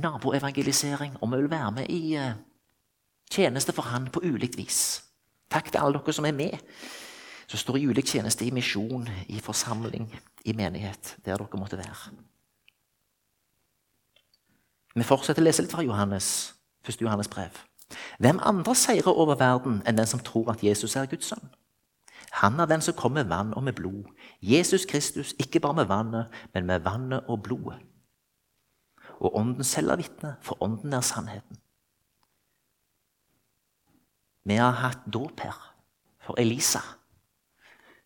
naboevangelisering, 0.00 1.18
om 1.20 1.34
vi 1.34 1.42
vil 1.42 1.50
være 1.50 1.72
med 1.72 1.90
i 1.90 2.14
eh, 2.16 2.38
tjeneste 3.30 3.74
for 3.76 3.90
han 3.90 4.06
på 4.12 4.22
ulikt 4.24 4.56
vis. 4.56 5.02
Takk 5.52 5.68
til 5.68 5.82
alle 5.82 6.00
dere 6.00 6.14
som 6.16 6.26
er 6.26 6.36
med, 6.36 6.56
som 7.46 7.60
står 7.60 7.78
i 7.78 7.86
ulik 7.90 8.08
tjeneste 8.08 8.46
i 8.46 8.52
misjon, 8.54 9.04
i 9.28 9.40
forsamling, 9.40 10.08
i 10.48 10.54
menighet, 10.56 11.16
der 11.24 11.36
dere 11.36 11.60
måtte 11.60 11.80
være. 11.80 12.12
Vi 14.94 15.04
fortsetter 15.08 15.42
å 15.42 15.46
lese 15.46 15.64
litt 15.64 15.72
fra 15.72 15.84
Johannes, 15.84 16.54
1. 16.88 17.00
Johannes 17.04 17.28
brev. 17.32 17.60
Hvem 18.20 18.40
andre 18.44 18.74
seirer 18.76 19.12
over 19.12 19.36
verden 19.40 19.80
enn 19.86 19.98
den 19.98 20.08
som 20.08 20.20
tror 20.24 20.52
at 20.52 20.64
Jesus 20.64 20.96
er 20.96 21.08
Guds 21.10 21.28
sønn? 21.32 21.52
Han 22.40 22.60
er 22.60 22.68
den 22.68 22.80
som 22.80 22.96
kom 22.96 23.12
med 23.12 23.28
vann 23.28 23.52
og 23.52 23.64
med 23.64 23.76
blod. 23.76 24.08
Jesus 24.40 24.86
Kristus, 24.88 25.34
ikke 25.38 25.60
bare 25.60 25.82
med 25.82 25.90
vannet, 25.90 26.32
men 26.54 26.66
med 26.66 26.84
vannet 26.84 27.28
og 27.28 27.42
blodet. 27.42 27.76
Og 29.20 29.36
Ånden 29.36 29.64
selv 29.64 29.92
er 29.92 30.00
vitne, 30.00 30.36
for 30.40 30.62
Ånden 30.64 30.92
er 30.92 31.04
sannheten. 31.04 31.61
Vi 34.44 34.58
har 34.58 34.72
hatt 34.82 35.06
dåp 35.12 35.40
her 35.40 35.58
for 36.22 36.38
Elisa. 36.40 36.80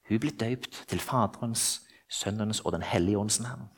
Hun 0.09 0.21
ble 0.21 0.31
døypt 0.31 0.85
til 0.89 1.01
Faderens, 1.01 1.83
Sønnens 2.09 2.61
og 2.61 2.73
Den 2.73 2.83
hellige 2.83 3.19
ånds 3.19 3.41
navn. 3.41 3.69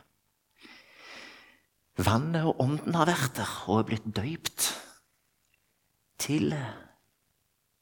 Vannet 1.99 2.45
og 2.45 2.61
Ånden 2.61 2.95
har 2.95 3.09
vært 3.09 3.39
der 3.39 3.55
og 3.67 3.81
er 3.81 3.87
blitt 3.89 4.11
døypt 4.17 4.69
til 6.19 6.53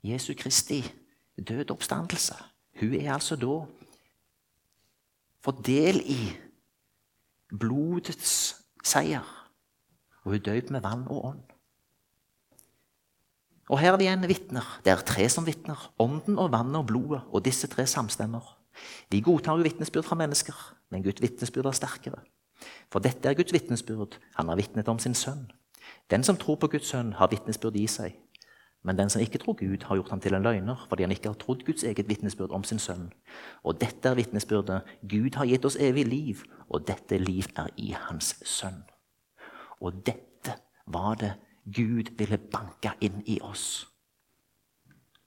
Jesu 0.07 0.33
Kristi 0.39 0.81
død 1.37 1.71
oppstandelse. 1.71 2.37
Hun 2.81 2.95
er 2.95 3.13
altså 3.13 3.37
da 3.37 3.59
fått 5.45 5.67
del 5.67 6.01
i 6.01 6.21
blodets 7.53 8.57
seier. 8.85 9.27
Og 10.25 10.33
hun 10.33 10.39
er 10.41 10.47
døpt 10.49 10.73
med 10.75 10.85
vann 10.87 11.05
og 11.09 11.25
ånd. 11.33 11.56
Og 13.69 13.81
her 13.83 13.93
er 13.93 13.99
det 13.99 14.07
igjen 14.07 14.29
vitner. 14.31 14.67
Det 14.85 14.93
er 14.93 15.03
tre 15.07 15.27
som 15.33 15.47
vitner. 15.47 15.89
Ånden 15.99 16.39
og 16.39 16.53
vannet 16.55 16.79
og 16.81 16.87
blodet. 16.91 17.23
Og 17.33 17.45
disse 17.45 17.67
tre 17.71 17.87
samstemmer. 17.87 18.45
Vi 19.11 19.21
godtar 19.21 19.57
jo 19.57 19.65
vitnesbyrd 19.67 20.05
fra 20.05 20.19
mennesker, 20.21 20.55
men 20.91 21.03
Guds 21.03 21.23
vitnesbyrd 21.23 21.67
er 21.67 21.79
sterkere. 21.79 22.21
For 22.93 23.01
dette 23.01 23.29
er 23.29 23.35
Guds 23.35 23.53
vitnesbyrd. 23.53 24.19
Han 24.37 24.49
har 24.49 24.61
vitnet 24.61 24.89
om 24.89 24.99
sin 24.99 25.15
sønn. 25.15 25.49
Den 26.11 26.23
som 26.25 26.37
tror 26.37 26.59
på 26.61 26.69
Guds 26.69 26.93
sønn, 26.93 27.13
har 27.19 27.31
vitnesbyrd 27.31 27.77
i 27.77 27.87
seg. 27.91 28.15
Men 28.87 28.99
den 28.99 29.11
som 29.11 29.23
ikke 29.23 29.39
tror 29.43 29.57
Gud, 29.59 29.83
har 29.83 29.97
gjort 29.97 30.11
ham 30.11 30.21
til 30.23 30.35
en 30.35 30.43
løgner 30.43 30.85
fordi 30.89 31.03
han 31.03 31.11
ikke 31.11 31.33
har 31.33 31.39
trodd 31.41 31.65
Guds 31.67 31.83
eget 31.83 32.09
vitnesbyrd 32.09 32.53
om 32.55 32.65
sin 32.65 32.79
sønn. 32.79 33.09
Og 33.65 33.81
dette 33.81 34.09
er 34.09 34.15
vitnesbyrdet. 34.15 34.83
Gud 35.11 35.35
har 35.35 35.49
gitt 35.51 35.65
oss 35.65 35.79
evig 35.81 36.07
liv, 36.07 36.45
og 36.69 36.87
dette 36.87 37.19
liv 37.19 37.51
er 37.57 37.73
i 37.77 37.91
hans 37.99 38.37
sønn. 38.45 38.85
Og 39.81 40.07
dette 40.07 40.55
var 40.87 41.19
det 41.19 41.33
Gud 41.75 42.15
ville 42.19 42.39
banke 42.39 42.93
inn 43.01 43.23
i 43.27 43.41
oss 43.43 43.87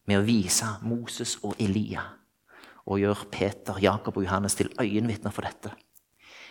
med 0.08 0.22
å 0.22 0.26
vise 0.26 0.66
Moses 0.82 1.36
og 1.44 1.60
Elia 1.62 2.02
og 2.90 3.00
gjøre 3.02 3.28
Peter, 3.32 3.78
Jakob 3.82 4.18
og 4.18 4.24
Johannes 4.24 4.56
til 4.56 4.72
øyenvitner 4.82 5.32
for 5.32 5.46
dette. 5.46 5.76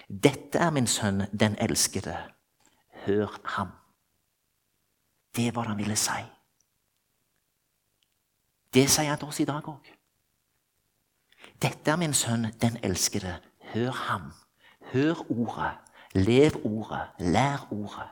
Dette 0.08 0.60
er 0.62 0.70
min 0.70 0.86
sønn, 0.86 1.24
den 1.40 1.56
elskede. 1.58 2.14
Hør 3.06 3.40
ham. 3.56 3.72
Det 5.36 5.54
var 5.54 5.62
det 5.62 5.74
han 5.74 5.78
ville 5.78 5.96
si. 5.96 6.20
Det 8.74 8.86
sier 8.90 9.10
han 9.10 9.18
til 9.18 9.32
oss 9.32 9.40
i 9.40 9.48
dag 9.48 9.68
òg. 9.68 9.90
Dette 11.62 11.90
er 11.90 11.98
min 11.98 12.14
sønn, 12.14 12.52
den 12.60 12.78
elskede. 12.82 13.38
Hør 13.72 13.90
ham. 13.90 14.30
Hør 14.92 15.24
ordet. 15.30 15.72
Lev 16.14 16.60
ordet. 16.64 17.08
Lær 17.18 17.66
ordet. 17.70 18.08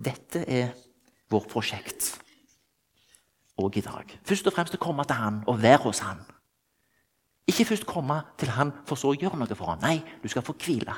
Dette 0.00 0.42
er 0.48 0.72
vårt 1.30 1.50
prosjekt 1.52 2.14
òg 3.60 3.76
i 3.76 3.84
dag. 3.84 4.12
Først 4.24 4.46
og 4.48 4.54
fremst 4.56 4.76
å 4.76 4.80
komme 4.80 5.04
til 5.04 5.20
han 5.20 5.42
og 5.50 5.60
være 5.60 5.82
hos 5.84 6.00
han. 6.04 6.22
Ikke 7.50 7.66
først 7.68 7.86
komme 7.88 8.20
til 8.40 8.52
han 8.54 8.72
for 8.88 8.96
så 8.96 9.12
å 9.12 9.18
gjøre 9.18 9.38
noe 9.40 9.56
for 9.58 9.72
han. 9.72 9.82
Nei, 9.84 9.98
du 10.22 10.28
skal 10.32 10.44
få 10.46 10.54
hvile. 10.56 10.94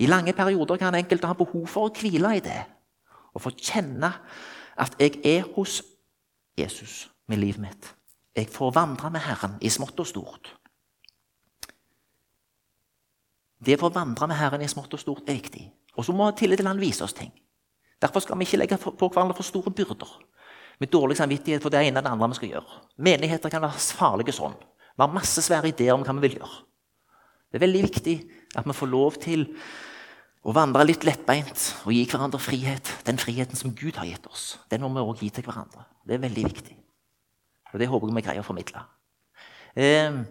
I 0.00 0.06
lange 0.06 0.32
perioder 0.36 0.78
kan 0.80 0.94
enkelte 0.94 1.28
ha 1.28 1.36
behov 1.36 1.66
for 1.68 1.88
å 1.88 1.94
hvile 1.94 2.36
i 2.38 2.44
det. 2.44 2.60
Og 3.34 3.42
få 3.42 3.52
kjenne 3.56 4.12
at 4.80 4.96
jeg 5.00 5.18
er 5.26 5.48
hos 5.56 5.80
Jesus 6.58 7.08
med 7.28 7.42
livet 7.42 7.62
mitt. 7.62 7.90
Jeg 8.36 8.48
får 8.52 8.72
vandre 8.74 9.10
med 9.10 9.24
Herren 9.24 9.58
i 9.60 9.70
smått 9.72 9.98
og 10.00 10.08
stort. 10.08 10.54
Det 13.60 13.76
å 13.76 13.82
få 13.82 13.90
vandre 13.92 14.30
med 14.30 14.38
Herren 14.38 14.62
i 14.64 14.70
smått 14.70 14.94
og 14.96 15.02
stort 15.02 15.28
er 15.28 15.36
viktig. 15.36 15.66
Og 16.00 16.06
så 16.06 16.14
må 16.16 16.30
tillit 16.32 16.60
til 16.60 16.68
Han 16.70 16.80
vise 16.80 17.04
oss 17.04 17.16
ting. 17.16 17.30
Derfor 18.00 18.24
skal 18.24 18.38
vi 18.40 18.48
ikke 18.48 18.62
legge 18.62 18.78
på 18.80 19.08
hverandre 19.12 19.36
for 19.36 19.44
store 19.44 19.72
byrder 19.76 20.08
med 20.80 20.88
dårlig 20.88 21.18
samvittighet 21.18 21.60
for 21.60 21.72
det 21.72 21.82
ene 21.84 22.00
og 22.00 22.06
det 22.06 22.12
andre 22.14 22.28
vi 22.32 22.38
skal 22.38 22.52
gjøre. 22.54 22.78
Menigheter 22.96 23.52
kan 23.52 23.60
være 23.60 23.82
farlige 24.00 24.32
sånn. 24.32 24.56
Vi 24.56 25.04
har 25.04 25.12
masse 25.12 25.44
svære 25.44 25.68
ideer 25.68 25.92
om 25.92 26.04
hva 26.06 26.14
vi 26.16 26.24
vil 26.24 26.38
gjøre. 26.38 26.62
Det 27.50 27.58
er 27.58 27.66
veldig 27.66 27.82
viktig 27.84 28.16
at 28.56 28.66
vi 28.66 28.76
får 28.78 28.88
lov 28.88 29.20
til 29.20 29.44
å 30.40 30.54
vandre 30.56 30.86
litt 30.86 31.04
lettbeint 31.04 31.66
og 31.84 31.92
gi 31.92 32.06
hverandre 32.08 32.40
frihet. 32.40 32.94
Den 33.04 33.20
friheten 33.20 33.60
som 33.60 33.74
Gud 33.76 34.00
har 34.00 34.08
gitt 34.08 34.28
oss, 34.30 34.54
den 34.72 34.80
må 34.86 34.92
vi 34.94 35.04
òg 35.04 35.20
gi 35.20 35.28
til 35.36 35.44
hverandre. 35.44 35.84
Det 36.08 36.16
er 36.16 36.24
veldig 36.24 36.46
viktig. 36.48 36.76
Og 37.74 37.82
det 37.82 37.90
håper 37.90 38.08
jeg 38.08 38.16
vi 38.16 38.24
greier 38.24 38.42
å 38.42 38.46
formidle. 38.46 38.86
Eh, 39.76 40.22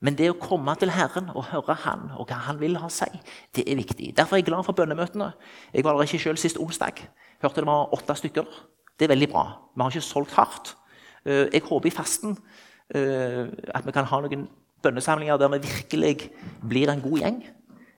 men 0.00 0.16
det 0.16 0.30
å 0.32 0.38
komme 0.40 0.72
til 0.80 0.92
Herren 0.94 1.28
og 1.34 1.50
høre 1.50 1.76
Han 1.84 2.06
og 2.16 2.30
hva 2.30 2.38
Han 2.46 2.60
vil 2.60 2.78
ha 2.80 2.88
å 2.88 2.92
si, 2.92 3.08
det 3.56 3.66
er 3.68 3.76
viktig. 3.76 4.14
Derfor 4.16 4.36
er 4.36 4.40
jeg 4.40 4.48
glad 4.48 4.64
for 4.64 4.76
bønnemøtene. 4.76 5.28
Jeg 5.74 5.84
var 5.84 5.98
der 5.98 6.08
ikke 6.08 6.22
selv 6.22 6.40
sist 6.40 6.60
onsdag. 6.60 7.02
Hørte 7.42 7.60
det 7.60 7.68
var 7.68 7.92
åtte 7.96 8.16
stykker. 8.16 8.48
Det 8.96 9.06
er 9.06 9.12
veldig 9.12 9.28
bra. 9.32 9.44
Vi 9.74 9.84
har 9.84 9.92
ikke 9.92 10.04
solgt 10.04 10.32
hardt. 10.36 10.74
Eh, 11.24 11.46
jeg 11.52 11.66
håper 11.68 11.90
i 11.90 11.92
fasten 11.92 12.36
eh, 12.96 13.44
at 13.76 13.84
vi 13.84 13.94
kan 13.96 14.08
ha 14.08 14.22
noen 14.24 14.46
bønnesamlinger 14.80 15.40
der 15.40 15.52
vi 15.52 15.62
virkelig 15.66 16.30
blir 16.64 16.92
en 16.92 17.04
god 17.04 17.20
gjeng. 17.20 17.44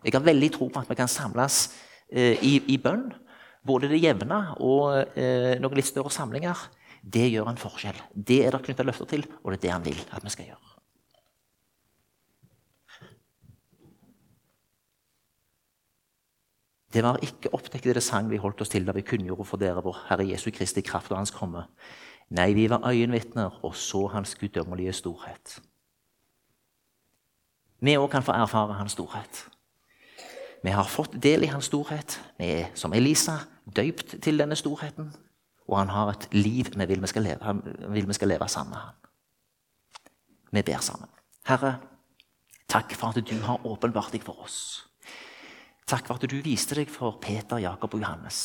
Jeg 0.02 0.16
har 0.16 0.26
veldig 0.26 0.50
tro 0.56 0.68
på 0.74 0.82
at 0.82 0.90
vi 0.90 0.98
kan 0.98 1.10
samles 1.10 1.68
eh, 2.10 2.34
i, 2.42 2.56
i 2.74 2.80
bønn. 2.82 3.12
Både 3.62 3.86
det 3.86 4.02
jevne 4.02 4.40
og 4.58 5.14
noen 5.62 5.78
litt 5.78 5.86
større 5.86 6.10
samlinger. 6.10 6.66
Det 6.98 7.28
gjør 7.30 7.52
en 7.52 7.62
forskjell. 7.62 8.02
Det 8.10 8.42
er 8.42 8.50
det 8.50 8.64
knytta 8.66 8.82
løfter 8.82 9.14
til, 9.14 9.26
og 9.44 9.54
det 9.54 9.60
er 9.60 9.66
det 9.68 9.74
han 9.76 9.86
vil 9.86 10.04
at 10.10 10.26
vi 10.26 10.34
skal 10.34 10.50
gjøre. 10.50 10.71
Det 16.92 17.02
var 17.02 17.18
ikke 17.24 17.52
oppdekket 17.56 17.96
det 17.96 18.02
sang 18.04 18.28
vi 18.30 18.40
holdt 18.40 18.60
oss 18.60 18.68
til 18.68 18.84
da 18.86 18.92
vi 18.92 19.04
kunngjorde 19.06 19.46
for 19.48 19.60
dere 19.60 19.82
vår 19.84 19.96
Herre 20.10 20.26
Jesu 20.28 20.50
Kristi 20.52 20.82
kraft 20.84 21.12
og 21.12 21.16
Hans 21.16 21.32
komme. 21.32 21.64
Nei, 22.32 22.52
vi 22.52 22.68
var 22.70 22.84
øyenvitner 22.88 23.64
og 23.64 23.76
så 23.76 24.06
Hans 24.12 24.34
guddommelige 24.34 24.92
storhet. 24.92 25.60
Vi 27.80 27.96
òg 27.96 28.10
kan 28.12 28.22
få 28.22 28.32
erfare 28.32 28.76
Hans 28.78 28.92
storhet. 28.92 29.48
Vi 30.62 30.70
har 30.70 30.84
fått 30.84 31.16
del 31.22 31.42
i 31.42 31.50
Hans 31.50 31.64
storhet. 31.64 32.20
Vi 32.38 32.50
er, 32.60 32.70
som 32.74 32.92
Elisa, 32.92 33.40
døypt 33.76 34.22
til 34.22 34.38
denne 34.38 34.56
storheten. 34.56 35.10
Og 35.68 35.78
han 35.78 35.88
har 35.88 36.12
et 36.12 36.28
liv 36.34 36.68
vi 36.76 36.86
vil 36.86 37.02
vi 37.02 37.06
skal 37.06 37.22
leve, 37.22 37.56
vil 37.88 38.08
vi 38.08 38.12
skal 38.12 38.28
leve 38.28 38.48
sammen 38.48 38.70
med 38.70 38.78
han. 38.78 38.94
Vi 40.52 40.62
ber 40.62 40.80
sammen. 40.80 41.08
Herre, 41.46 41.78
takk 42.68 42.94
for 42.94 43.08
at 43.08 43.28
du 43.30 43.36
har 43.40 43.66
åpenbart 43.66 44.12
deg 44.12 44.22
for 44.22 44.44
oss. 44.44 44.91
Takk 45.92 46.06
for 46.08 46.16
at 46.16 46.24
du 46.24 46.38
viste 46.40 46.72
deg 46.78 46.88
for 46.88 47.18
Peter, 47.20 47.58
Jakob 47.60 47.92
og 47.92 48.00
Johannes. 48.00 48.36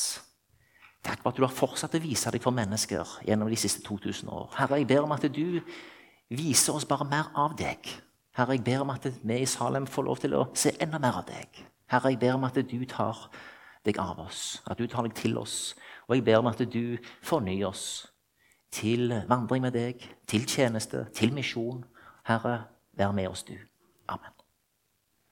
Takk 0.99 1.21
for 1.21 1.31
at 1.31 1.37
du 1.39 1.45
har 1.45 1.53
fortsatt 1.55 1.93
å 1.95 2.01
vise 2.03 2.31
deg 2.33 2.43
for 2.43 2.51
mennesker 2.51 3.13
gjennom 3.23 3.47
de 3.47 3.59
siste 3.59 3.79
2000 3.85 4.27
år. 4.27 4.49
Herre, 4.57 4.81
jeg 4.81 4.89
ber 4.89 5.05
om 5.05 5.13
at 5.15 5.23
du 5.31 5.61
viser 6.27 6.75
oss 6.75 6.83
bare 6.89 7.07
mer 7.07 7.29
av 7.39 7.55
deg. 7.55 7.87
Herre, 8.35 8.57
jeg 8.57 8.65
ber 8.67 8.83
om 8.83 8.91
at 8.91 9.07
vi 9.23 9.37
i 9.39 9.47
Salem 9.47 9.87
får 9.87 10.07
lov 10.09 10.19
til 10.25 10.35
å 10.35 10.41
se 10.59 10.73
enda 10.83 10.99
mer 10.99 11.21
av 11.21 11.29
deg. 11.29 11.61
Herre, 11.87 12.11
jeg 12.11 12.19
ber 12.25 12.35
om 12.35 12.43
at 12.49 12.59
du 12.59 12.83
tar 12.83 13.23
deg 13.87 14.01
av 14.03 14.19
oss, 14.25 14.59
at 14.67 14.75
du 14.75 14.83
tar 14.91 15.07
deg 15.07 15.15
til 15.15 15.39
oss. 15.39 15.71
Og 16.09 16.17
jeg 16.17 16.27
ber 16.27 16.41
om 16.41 16.51
at 16.51 16.59
du 16.67 16.97
fornyer 17.23 17.69
oss 17.71 18.09
til 18.75 19.07
vandring 19.31 19.63
med 19.63 19.77
deg, 19.77 20.03
til 20.27 20.43
tjeneste, 20.43 21.05
til 21.15 21.31
misjon. 21.31 21.85
Herre, 22.27 22.65
vær 22.91 23.15
med 23.15 23.31
oss, 23.31 23.47
du. 23.47 23.55